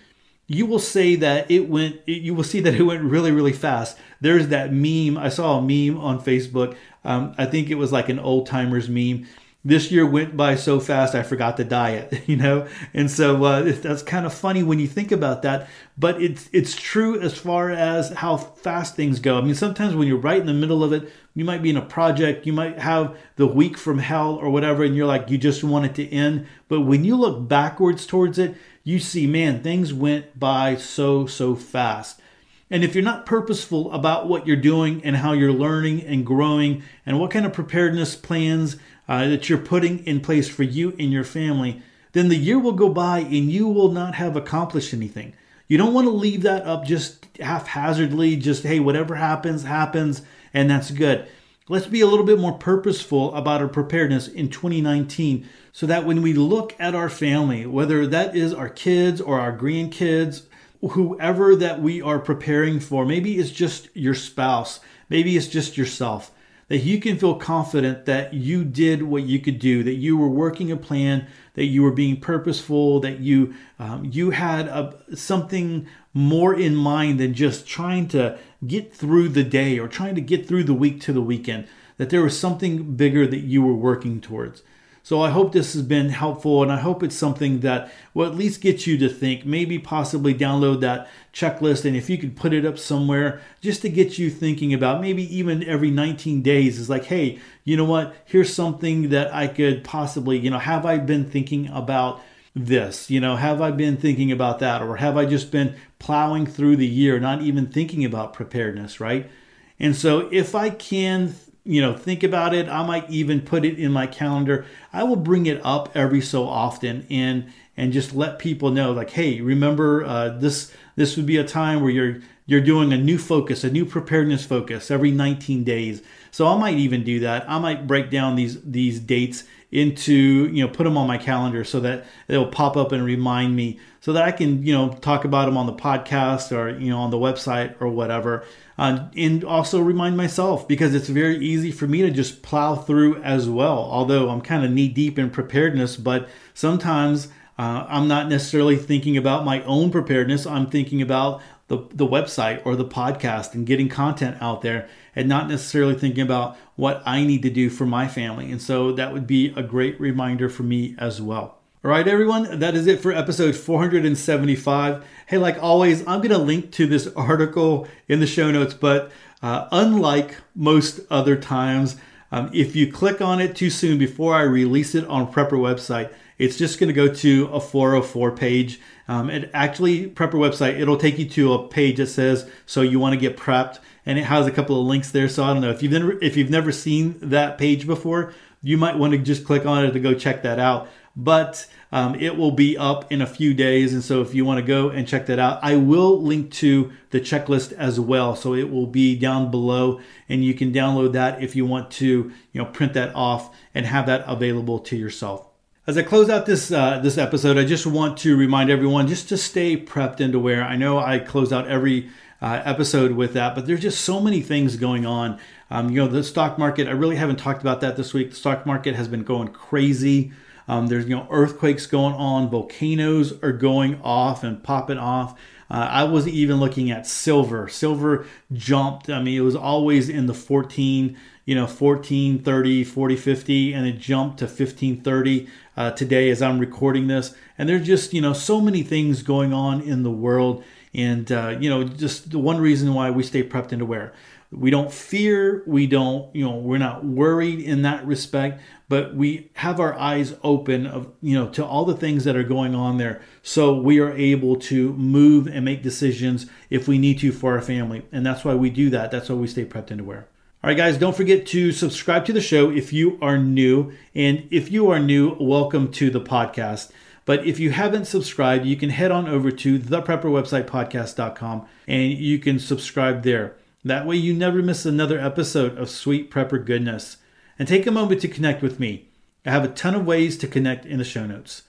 you 0.47 0.65
will 0.65 0.79
say 0.79 1.15
that 1.15 1.51
it 1.51 1.69
went 1.69 1.99
you 2.07 2.33
will 2.33 2.43
see 2.43 2.59
that 2.59 2.73
it 2.73 2.81
went 2.81 3.03
really 3.03 3.31
really 3.31 3.53
fast. 3.53 3.99
There's 4.19 4.47
that 4.47 4.73
meme 4.73 5.15
i 5.15 5.29
saw 5.29 5.59
a 5.59 5.61
meme 5.61 6.01
on 6.01 6.19
facebook. 6.19 6.75
Um, 7.03 7.35
i 7.37 7.45
think 7.45 7.69
it 7.69 7.75
was 7.75 7.91
like 7.91 8.09
an 8.09 8.17
old 8.17 8.47
timers 8.47 8.89
meme 8.89 9.27
this 9.65 9.91
year 9.91 10.05
went 10.05 10.37
by 10.37 10.55
so 10.55 10.79
fast 10.79 11.13
I 11.13 11.23
forgot 11.23 11.57
the 11.57 11.63
diet, 11.63 12.23
you 12.27 12.37
know, 12.37 12.67
and 12.93 13.11
so 13.11 13.43
uh, 13.43 13.61
that's 13.63 14.03
kind 14.03 14.25
of 14.25 14.33
funny 14.33 14.63
when 14.63 14.79
you 14.79 14.87
think 14.87 15.11
about 15.11 15.41
that. 15.41 15.67
But 15.97 16.21
it's 16.21 16.49
it's 16.53 16.75
true 16.75 17.19
as 17.19 17.37
far 17.37 17.69
as 17.71 18.09
how 18.11 18.37
fast 18.37 18.95
things 18.95 19.19
go. 19.19 19.37
I 19.37 19.41
mean, 19.41 19.55
sometimes 19.55 19.95
when 19.95 20.07
you're 20.07 20.17
right 20.17 20.39
in 20.39 20.47
the 20.47 20.53
middle 20.53 20.83
of 20.83 20.93
it, 20.93 21.11
you 21.33 21.43
might 21.43 21.61
be 21.61 21.69
in 21.69 21.77
a 21.77 21.81
project, 21.81 22.45
you 22.45 22.53
might 22.53 22.79
have 22.79 23.17
the 23.35 23.47
week 23.47 23.77
from 23.77 23.99
hell 23.99 24.35
or 24.35 24.49
whatever, 24.49 24.83
and 24.83 24.95
you're 24.95 25.07
like 25.07 25.29
you 25.29 25.37
just 25.37 25.63
want 25.63 25.85
it 25.85 25.95
to 25.95 26.09
end. 26.09 26.47
But 26.67 26.81
when 26.81 27.03
you 27.03 27.15
look 27.15 27.47
backwards 27.47 28.05
towards 28.05 28.39
it, 28.39 28.55
you 28.83 28.99
see, 28.99 29.27
man, 29.27 29.63
things 29.63 29.93
went 29.93 30.39
by 30.39 30.75
so 30.75 31.25
so 31.25 31.55
fast. 31.55 32.21
And 32.69 32.83
if 32.83 32.95
you're 32.95 33.03
not 33.03 33.25
purposeful 33.25 33.91
about 33.93 34.27
what 34.27 34.45
you're 34.45 34.57
doing 34.57 35.01
and 35.05 35.15
how 35.15 35.31
you're 35.31 35.53
learning 35.53 36.03
and 36.03 36.25
growing 36.25 36.83
and 37.05 37.17
what 37.19 37.31
kind 37.31 37.45
of 37.45 37.53
preparedness 37.53 38.15
plans 38.15 38.75
uh, 39.07 39.27
that 39.27 39.49
you're 39.49 39.57
putting 39.57 40.05
in 40.05 40.19
place 40.19 40.49
for 40.49 40.63
you 40.63 40.95
and 40.99 41.11
your 41.11 41.23
family, 41.23 41.81
then 42.11 42.29
the 42.29 42.35
year 42.35 42.59
will 42.59 42.73
go 42.73 42.89
by 42.89 43.19
and 43.19 43.51
you 43.51 43.67
will 43.67 43.91
not 43.91 44.15
have 44.15 44.35
accomplished 44.35 44.93
anything. 44.93 45.33
You 45.67 45.77
don't 45.77 45.93
want 45.93 46.05
to 46.05 46.11
leave 46.11 46.43
that 46.43 46.65
up 46.65 46.85
just 46.85 47.25
haphazardly, 47.39 48.35
just, 48.37 48.63
hey, 48.63 48.79
whatever 48.79 49.15
happens, 49.15 49.63
happens, 49.63 50.21
and 50.53 50.69
that's 50.69 50.91
good. 50.91 51.27
Let's 51.69 51.87
be 51.87 51.99
a 51.99 52.07
little 52.07 52.25
bit 52.25 52.39
more 52.39 52.53
purposeful 52.53 53.35
about 53.35 53.61
our 53.61 53.67
preparedness 53.67 54.29
in 54.29 54.49
2019 54.49 55.47
so 55.73 55.85
that 55.85 56.05
when 56.05 56.21
we 56.21 56.33
look 56.33 56.73
at 56.79 56.95
our 56.95 57.09
family, 57.09 57.65
whether 57.65 58.07
that 58.07 58.35
is 58.35 58.53
our 58.53 58.69
kids 58.69 59.19
or 59.19 59.39
our 59.39 59.55
grandkids, 59.55 60.43
whoever 60.81 61.55
that 61.57 61.81
we 61.81 62.01
are 62.01 62.19
preparing 62.19 62.79
for, 62.79 63.05
maybe 63.05 63.37
it's 63.37 63.51
just 63.51 63.89
your 63.93 64.15
spouse, 64.15 64.79
maybe 65.09 65.35
it's 65.35 65.47
just 65.47 65.77
yourself 65.77 66.31
that 66.67 66.79
you 66.79 66.99
can 66.99 67.17
feel 67.17 67.35
confident 67.35 68.05
that 68.05 68.33
you 68.33 68.63
did 68.63 69.03
what 69.03 69.23
you 69.23 69.39
could 69.39 69.59
do, 69.59 69.83
that 69.83 69.95
you 69.95 70.17
were 70.17 70.29
working 70.29 70.71
a 70.71 70.77
plan, 70.77 71.27
that 71.53 71.65
you 71.65 71.81
were 71.81 71.91
being 71.91 72.19
purposeful, 72.19 72.99
that 72.99 73.19
you 73.19 73.53
um, 73.79 74.05
you 74.05 74.31
had 74.31 74.67
a, 74.67 74.95
something 75.15 75.87
more 76.13 76.53
in 76.53 76.75
mind 76.75 77.19
than 77.19 77.33
just 77.33 77.67
trying 77.67 78.07
to 78.09 78.37
get 78.65 78.93
through 78.93 79.29
the 79.29 79.43
day 79.43 79.79
or 79.79 79.87
trying 79.87 80.15
to 80.15 80.21
get 80.21 80.47
through 80.47 80.63
the 80.63 80.73
week 80.73 80.99
to 81.01 81.13
the 81.13 81.21
weekend. 81.21 81.67
That 81.97 82.09
there 82.09 82.21
was 82.21 82.39
something 82.39 82.95
bigger 82.95 83.25
that 83.25 83.39
you 83.39 83.61
were 83.61 83.73
working 83.73 84.21
towards. 84.21 84.61
So 85.07 85.21
I 85.21 85.29
hope 85.29 85.53
this 85.53 85.71
has 85.71 85.83
been 85.83 86.09
helpful 86.09 86.61
and 86.61 86.69
I 86.69 86.79
hope 86.79 87.01
it's 87.01 87.15
something 87.15 87.61
that 87.61 87.89
will 88.13 88.25
at 88.25 88.35
least 88.35 88.59
get 88.59 88.85
you 88.85 88.97
to 88.97 89.07
think, 89.07 89.45
maybe 89.45 89.79
possibly 89.79 90.33
download 90.33 90.81
that 90.81 91.07
checklist 91.33 91.85
and 91.85 91.95
if 91.95 92.09
you 92.09 92.17
could 92.17 92.35
put 92.35 92.51
it 92.51 92.65
up 92.65 92.77
somewhere 92.77 93.39
just 93.61 93.81
to 93.83 93.89
get 93.89 94.17
you 94.17 94.29
thinking 94.29 94.73
about 94.73 94.99
maybe 94.99 95.23
even 95.33 95.63
every 95.63 95.91
19 95.91 96.41
days 96.41 96.77
is 96.77 96.89
like, 96.89 97.05
hey, 97.05 97.39
you 97.63 97.77
know 97.77 97.85
what? 97.85 98.17
Here's 98.25 98.53
something 98.53 99.07
that 99.07 99.33
I 99.33 99.47
could 99.47 99.85
possibly, 99.85 100.37
you 100.39 100.49
know, 100.49 100.59
have 100.59 100.85
I 100.85 100.97
been 100.97 101.23
thinking 101.23 101.69
about 101.69 102.21
this? 102.53 103.09
You 103.09 103.21
know, 103.21 103.37
have 103.37 103.61
I 103.61 103.71
been 103.71 103.95
thinking 103.95 104.33
about 104.33 104.59
that? 104.59 104.81
Or 104.81 104.97
have 104.97 105.15
I 105.15 105.23
just 105.23 105.51
been 105.51 105.77
plowing 105.99 106.45
through 106.45 106.75
the 106.75 106.85
year, 106.85 107.17
not 107.17 107.41
even 107.41 107.67
thinking 107.67 108.03
about 108.03 108.33
preparedness, 108.33 108.99
right? 108.99 109.31
And 109.79 109.95
so 109.95 110.27
if 110.33 110.53
I 110.53 110.69
can 110.69 111.33
you 111.67 111.81
know 111.81 111.93
think 111.93 112.23
about 112.23 112.53
it. 112.53 112.67
I 112.69 112.85
might 112.85 113.09
even 113.09 113.41
put 113.41 113.65
it 113.65 113.77
in 113.77 113.91
my 113.91 114.07
calendar. 114.07 114.65
I 114.93 115.03
will 115.03 115.15
bring 115.17 115.45
it 115.45 115.61
up 115.63 115.95
every 115.95 116.21
so 116.21 116.47
often 116.47 117.05
and 117.09 117.51
and 117.75 117.93
just 117.93 118.15
let 118.15 118.39
people 118.39 118.71
know 118.71 118.91
like 118.91 119.11
hey 119.11 119.41
remember 119.41 120.03
uh, 120.03 120.29
this 120.29 120.71
this 120.95 121.15
would 121.15 121.25
be 121.25 121.37
a 121.37 121.43
time 121.43 121.81
where 121.81 121.91
you're 121.91 122.21
you're 122.47 122.61
doing 122.61 122.91
a 122.91 122.97
new 122.97 123.17
focus 123.17 123.63
a 123.63 123.69
new 123.69 123.85
preparedness 123.85 124.43
focus 124.43 124.89
every 124.89 125.11
19 125.11 125.63
days 125.63 126.01
so 126.31 126.47
i 126.47 126.57
might 126.57 126.77
even 126.77 127.03
do 127.03 127.19
that 127.19 127.47
i 127.47 127.59
might 127.59 127.85
break 127.85 128.09
down 128.09 128.35
these 128.35 128.59
these 128.63 128.99
dates 128.99 129.43
into 129.71 130.47
you 130.47 130.65
know 130.65 130.67
put 130.67 130.85
them 130.85 130.97
on 130.97 131.05
my 131.05 131.17
calendar 131.17 131.63
so 131.63 131.79
that 131.79 132.05
it'll 132.27 132.47
pop 132.47 132.75
up 132.75 132.91
and 132.91 133.03
remind 133.03 133.55
me 133.55 133.79
so 133.99 134.13
that 134.13 134.23
i 134.23 134.31
can 134.31 134.63
you 134.65 134.73
know 134.73 134.89
talk 135.01 135.25
about 135.25 135.45
them 135.45 135.57
on 135.57 135.67
the 135.67 135.73
podcast 135.73 136.51
or 136.51 136.69
you 136.79 136.89
know 136.89 136.99
on 136.99 137.11
the 137.11 137.17
website 137.17 137.75
or 137.79 137.87
whatever 137.87 138.43
uh, 138.77 139.07
and 139.15 139.43
also 139.43 139.81
remind 139.81 140.15
myself 140.15 140.67
because 140.67 140.93
it's 140.93 141.09
very 141.09 141.37
easy 141.37 141.71
for 141.71 141.87
me 141.87 142.01
to 142.03 142.11
just 142.11 142.43
plow 142.43 142.75
through 142.75 143.21
as 143.23 143.49
well. 143.49 143.79
Although 143.79 144.29
I'm 144.29 144.41
kind 144.41 144.63
of 144.63 144.71
knee 144.71 144.87
deep 144.87 145.17
in 145.17 145.31
preparedness, 145.31 145.97
but 145.97 146.29
sometimes 146.53 147.29
uh, 147.57 147.85
I'm 147.87 148.07
not 148.07 148.29
necessarily 148.29 148.75
thinking 148.75 149.17
about 149.17 149.43
my 149.43 149.63
own 149.63 149.89
preparedness. 149.89 150.45
I'm 150.45 150.69
thinking 150.69 151.01
about 151.01 151.41
the, 151.67 151.77
the 151.91 152.07
website 152.07 152.61
or 152.65 152.75
the 152.75 152.85
podcast 152.85 153.53
and 153.53 153.65
getting 153.65 153.89
content 153.89 154.37
out 154.41 154.61
there 154.61 154.87
and 155.15 155.27
not 155.27 155.49
necessarily 155.49 155.95
thinking 155.95 156.23
about 156.23 156.57
what 156.75 157.01
I 157.05 157.23
need 157.25 157.41
to 157.43 157.49
do 157.49 157.69
for 157.69 157.85
my 157.85 158.07
family. 158.07 158.51
And 158.51 158.61
so 158.61 158.91
that 158.93 159.11
would 159.13 159.27
be 159.27 159.53
a 159.55 159.63
great 159.63 159.99
reminder 159.99 160.49
for 160.49 160.63
me 160.63 160.95
as 160.97 161.21
well. 161.21 161.57
All 161.83 161.91
right, 161.91 162.07
everyone, 162.07 162.59
that 162.59 162.75
is 162.75 162.87
it 162.87 163.01
for 163.01 163.11
episode 163.11 163.55
475. 163.55 165.05
Hey, 165.27 165.37
like 165.37 165.61
always, 165.61 166.01
I'm 166.01 166.19
going 166.19 166.31
to 166.31 166.37
link 166.37 166.71
to 166.73 166.87
this 166.87 167.07
article 167.15 167.87
in 168.07 168.19
the 168.19 168.27
show 168.27 168.49
notes, 168.51 168.73
but 168.73 169.11
uh, 169.41 169.67
unlike 169.71 170.35
most 170.55 171.01
other 171.09 171.35
times, 171.35 171.97
um, 172.31 172.49
if 172.53 172.75
you 172.75 172.91
click 172.91 173.21
on 173.21 173.39
it 173.39 173.55
too 173.55 173.69
soon 173.69 173.97
before 173.97 174.33
I 174.33 174.41
release 174.41 174.95
it 174.95 175.05
on 175.05 175.31
Prepper 175.31 175.51
website, 175.51 176.11
it's 176.37 176.57
just 176.57 176.79
going 176.79 176.87
to 176.87 176.93
go 176.93 177.07
to 177.07 177.47
a 177.47 177.59
404 177.59 178.31
page. 178.31 178.79
Um, 179.07 179.29
and 179.29 179.49
actually, 179.53 180.09
Prepper 180.09 180.33
website, 180.33 180.79
it'll 180.79 180.97
take 180.97 181.17
you 181.17 181.27
to 181.29 181.53
a 181.53 181.67
page 181.67 181.97
that 181.97 182.07
says, 182.07 182.49
"So 182.65 182.81
you 182.81 182.99
want 182.99 183.13
to 183.13 183.19
get 183.19 183.37
prepped," 183.37 183.79
and 184.05 184.19
it 184.19 184.25
has 184.25 184.45
a 184.45 184.51
couple 184.51 184.79
of 184.79 184.87
links 184.87 185.11
there. 185.11 185.29
So 185.29 185.43
I 185.43 185.53
don't 185.53 185.61
know 185.61 185.71
if 185.71 185.81
you've 185.81 185.91
never 185.91 186.17
if 186.21 186.35
you've 186.35 186.49
never 186.49 186.71
seen 186.71 187.17
that 187.21 187.57
page 187.57 187.87
before, 187.87 188.33
you 188.61 188.77
might 188.77 188.97
want 188.97 189.13
to 189.13 189.19
just 189.19 189.45
click 189.45 189.65
on 189.65 189.85
it 189.85 189.91
to 189.91 189.99
go 189.99 190.13
check 190.13 190.43
that 190.43 190.59
out 190.59 190.87
but 191.17 191.65
um, 191.91 192.13
it 192.15 192.37
will 192.37 192.51
be 192.51 192.77
up 192.77 193.11
in 193.11 193.21
a 193.21 193.25
few 193.25 193.53
days. 193.55 193.91
And 193.91 194.03
so 194.03 194.21
if 194.21 194.35
you 194.35 194.45
want 194.45 194.59
to 194.59 194.65
go 194.65 194.89
and 194.89 195.07
check 195.07 195.25
that 195.25 195.39
out, 195.39 195.59
I 195.63 195.75
will 195.75 196.21
link 196.21 196.51
to 196.53 196.93
the 197.09 197.19
checklist 197.19 197.73
as 197.73 197.99
well. 197.99 198.35
So 198.35 198.53
it 198.53 198.69
will 198.69 198.85
be 198.85 199.17
down 199.17 199.49
below 199.49 199.99
and 200.29 200.45
you 200.45 200.53
can 200.53 200.71
download 200.71 201.13
that 201.13 201.41
if 201.41 201.55
you 201.55 201.65
want 201.65 201.89
to, 201.91 202.05
you 202.05 202.61
know, 202.61 202.65
print 202.65 202.93
that 202.93 203.15
off 203.15 203.53
and 203.73 203.85
have 203.87 204.05
that 204.05 204.23
available 204.27 204.79
to 204.79 204.95
yourself. 204.95 205.46
As 205.87 205.97
I 205.97 206.01
close 206.01 206.29
out 206.29 206.45
this 206.45 206.69
uh, 206.69 206.99
this 206.99 207.17
episode, 207.17 207.57
I 207.57 207.63
just 207.63 207.87
want 207.87 208.17
to 208.17 208.35
remind 208.35 208.69
everyone 208.69 209.07
just 209.07 209.29
to 209.29 209.37
stay 209.37 209.77
prepped 209.77 210.19
and 210.19 210.35
aware. 210.35 210.61
I 210.61 210.75
know 210.75 210.99
I 210.99 211.17
close 211.17 211.53
out 211.53 211.69
every 211.69 212.09
uh, 212.41 212.61
episode 212.65 213.13
with 213.13 213.31
that, 213.35 213.55
but 213.55 213.65
there's 213.65 213.79
just 213.79 214.01
so 214.01 214.19
many 214.19 214.41
things 214.41 214.75
going 214.75 215.05
on. 215.05 215.39
Um, 215.71 215.89
you 215.89 216.01
know, 216.01 216.09
the 216.09 216.25
stock 216.25 216.57
market. 216.57 216.89
I 216.89 216.91
really 216.91 217.15
haven't 217.15 217.37
talked 217.37 217.61
about 217.61 217.79
that 217.79 217.95
this 217.95 218.13
week. 218.13 218.31
The 218.31 218.35
stock 218.35 218.65
market 218.65 218.95
has 218.95 219.07
been 219.07 219.23
going 219.23 219.47
crazy. 219.47 220.33
Um, 220.67 220.87
there's 220.87 221.05
you 221.05 221.15
know 221.15 221.25
earthquakes 221.31 221.85
going 221.85 222.15
on, 222.15 222.49
volcanoes 222.49 223.41
are 223.41 223.53
going 223.53 224.01
off 224.01 224.43
and 224.43 224.61
popping 224.61 224.97
off. 224.97 225.39
Uh, 225.71 225.87
I 225.89 226.03
was 226.03 226.27
even 226.27 226.59
looking 226.59 226.91
at 226.91 227.07
silver. 227.07 227.69
Silver 227.69 228.25
jumped. 228.51 229.09
I 229.09 229.21
mean, 229.21 229.37
it 229.37 229.43
was 229.43 229.55
always 229.55 230.09
in 230.09 230.25
the 230.25 230.33
14, 230.33 231.17
you 231.45 231.55
know, 231.55 231.67
14, 231.67 232.43
30, 232.43 232.83
40, 232.83 233.15
50, 233.15 233.73
and 233.73 233.87
it 233.87 233.99
jumped 233.99 234.39
to 234.39 234.47
15, 234.47 235.01
30 235.01 235.47
uh, 235.77 235.91
today 235.91 236.29
as 236.29 236.41
I'm 236.41 236.59
recording 236.59 237.07
this. 237.07 237.33
And 237.57 237.69
there's 237.69 237.87
just, 237.87 238.13
you 238.13 238.19
know, 238.19 238.33
so 238.33 238.59
many 238.59 238.83
things 238.83 239.23
going 239.23 239.53
on 239.53 239.81
in 239.81 240.03
the 240.03 240.11
world. 240.11 240.63
And, 240.93 241.31
uh, 241.31 241.55
you 241.59 241.69
know, 241.69 241.85
just 241.85 242.31
the 242.31 242.39
one 242.39 242.59
reason 242.59 242.93
why 242.93 243.11
we 243.11 243.23
stay 243.23 243.43
prepped 243.43 243.71
and 243.71 243.81
aware 243.81 244.13
we 244.51 244.71
don't 244.71 244.91
fear. 244.91 245.63
We 245.67 245.87
don't 245.87 246.33
you 246.33 246.45
know 246.45 246.55
we're 246.55 246.77
not 246.77 247.03
worried 247.03 247.59
in 247.59 247.81
that 247.81 248.05
respect. 248.05 248.61
But 248.89 249.13
we 249.13 249.51
have 249.55 249.79
our 249.79 249.93
eyes 249.95 250.35
open 250.43 250.87
of 250.87 251.11
you 251.21 251.37
know 251.37 251.49
to 251.49 251.65
all 251.65 251.85
the 251.85 251.95
things 251.95 252.23
that 252.23 252.35
are 252.35 252.43
going 252.43 252.73
on 252.73 252.97
there. 252.97 253.21
So 253.41 253.75
we 253.79 253.99
are 253.99 254.13
able 254.13 254.55
to 254.57 254.93
move 254.93 255.47
and 255.47 255.65
make 255.65 255.83
decisions 255.83 256.47
if 256.69 256.87
we 256.87 256.97
need 256.97 257.19
to 257.19 257.31
for 257.31 257.55
our 257.55 257.61
family. 257.61 258.05
And 258.11 258.25
that's 258.25 258.45
why 258.45 258.55
we 258.55 258.69
do 258.69 258.89
that. 258.91 259.11
That's 259.11 259.29
why 259.29 259.35
we 259.35 259.47
stay 259.47 259.65
prepped 259.65 259.91
and 259.91 259.99
aware 259.99 260.27
right 260.67 260.77
guys 260.77 260.97
don't 260.97 261.15
forget 261.15 261.45
to 261.45 261.71
subscribe 261.71 262.25
to 262.25 262.33
the 262.33 262.41
show 262.41 262.69
if 262.69 262.91
you 262.91 263.17
are 263.21 263.37
new 263.37 263.91
and 264.13 264.47
if 264.51 264.71
you 264.71 264.89
are 264.91 264.99
new 264.99 265.35
welcome 265.39 265.91
to 265.91 266.09
the 266.09 266.21
podcast 266.21 266.91
but 267.25 267.45
if 267.45 267.59
you 267.59 267.71
haven't 267.71 268.05
subscribed 268.05 268.65
you 268.65 268.75
can 268.75 268.89
head 268.89 269.11
on 269.11 269.27
over 269.27 269.49
to 269.49 269.77
the 269.77 270.01
prepper 270.01 270.23
website 270.23 270.65
podcast.com 270.65 271.65
and 271.87 272.11
you 272.11 272.37
can 272.37 272.59
subscribe 272.59 273.23
there 273.23 273.55
that 273.87 274.05
way, 274.05 274.17
you 274.17 274.33
never 274.33 274.61
miss 274.61 274.85
another 274.85 275.19
episode 275.19 275.77
of 275.77 275.89
Sweet 275.89 276.29
Prepper 276.29 276.63
Goodness. 276.63 277.17
And 277.57 277.67
take 277.67 277.87
a 277.87 277.91
moment 277.91 278.21
to 278.21 278.27
connect 278.27 278.61
with 278.61 278.79
me. 278.81 279.09
I 279.45 279.51
have 279.51 279.63
a 279.63 279.69
ton 279.69 279.95
of 279.95 280.05
ways 280.05 280.37
to 280.39 280.47
connect 280.47 280.85
in 280.85 280.97
the 280.97 281.05
show 281.05 281.25
notes. 281.25 281.63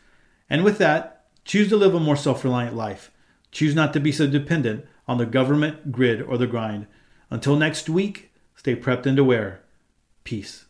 And 0.50 0.64
with 0.64 0.78
that, 0.78 1.26
choose 1.44 1.68
to 1.68 1.76
live 1.76 1.94
a 1.94 2.00
more 2.00 2.16
self 2.16 2.42
reliant 2.42 2.74
life. 2.74 3.12
Choose 3.52 3.74
not 3.74 3.92
to 3.92 4.00
be 4.00 4.10
so 4.10 4.26
dependent 4.26 4.84
on 5.06 5.18
the 5.18 5.26
government, 5.26 5.92
grid, 5.92 6.20
or 6.20 6.36
the 6.38 6.46
grind. 6.46 6.86
Until 7.30 7.56
next 7.56 7.88
week, 7.88 8.27
stay 8.58 8.74
prepped 8.74 9.06
and 9.06 9.18
aware. 9.18 9.60
Peace. 10.24 10.64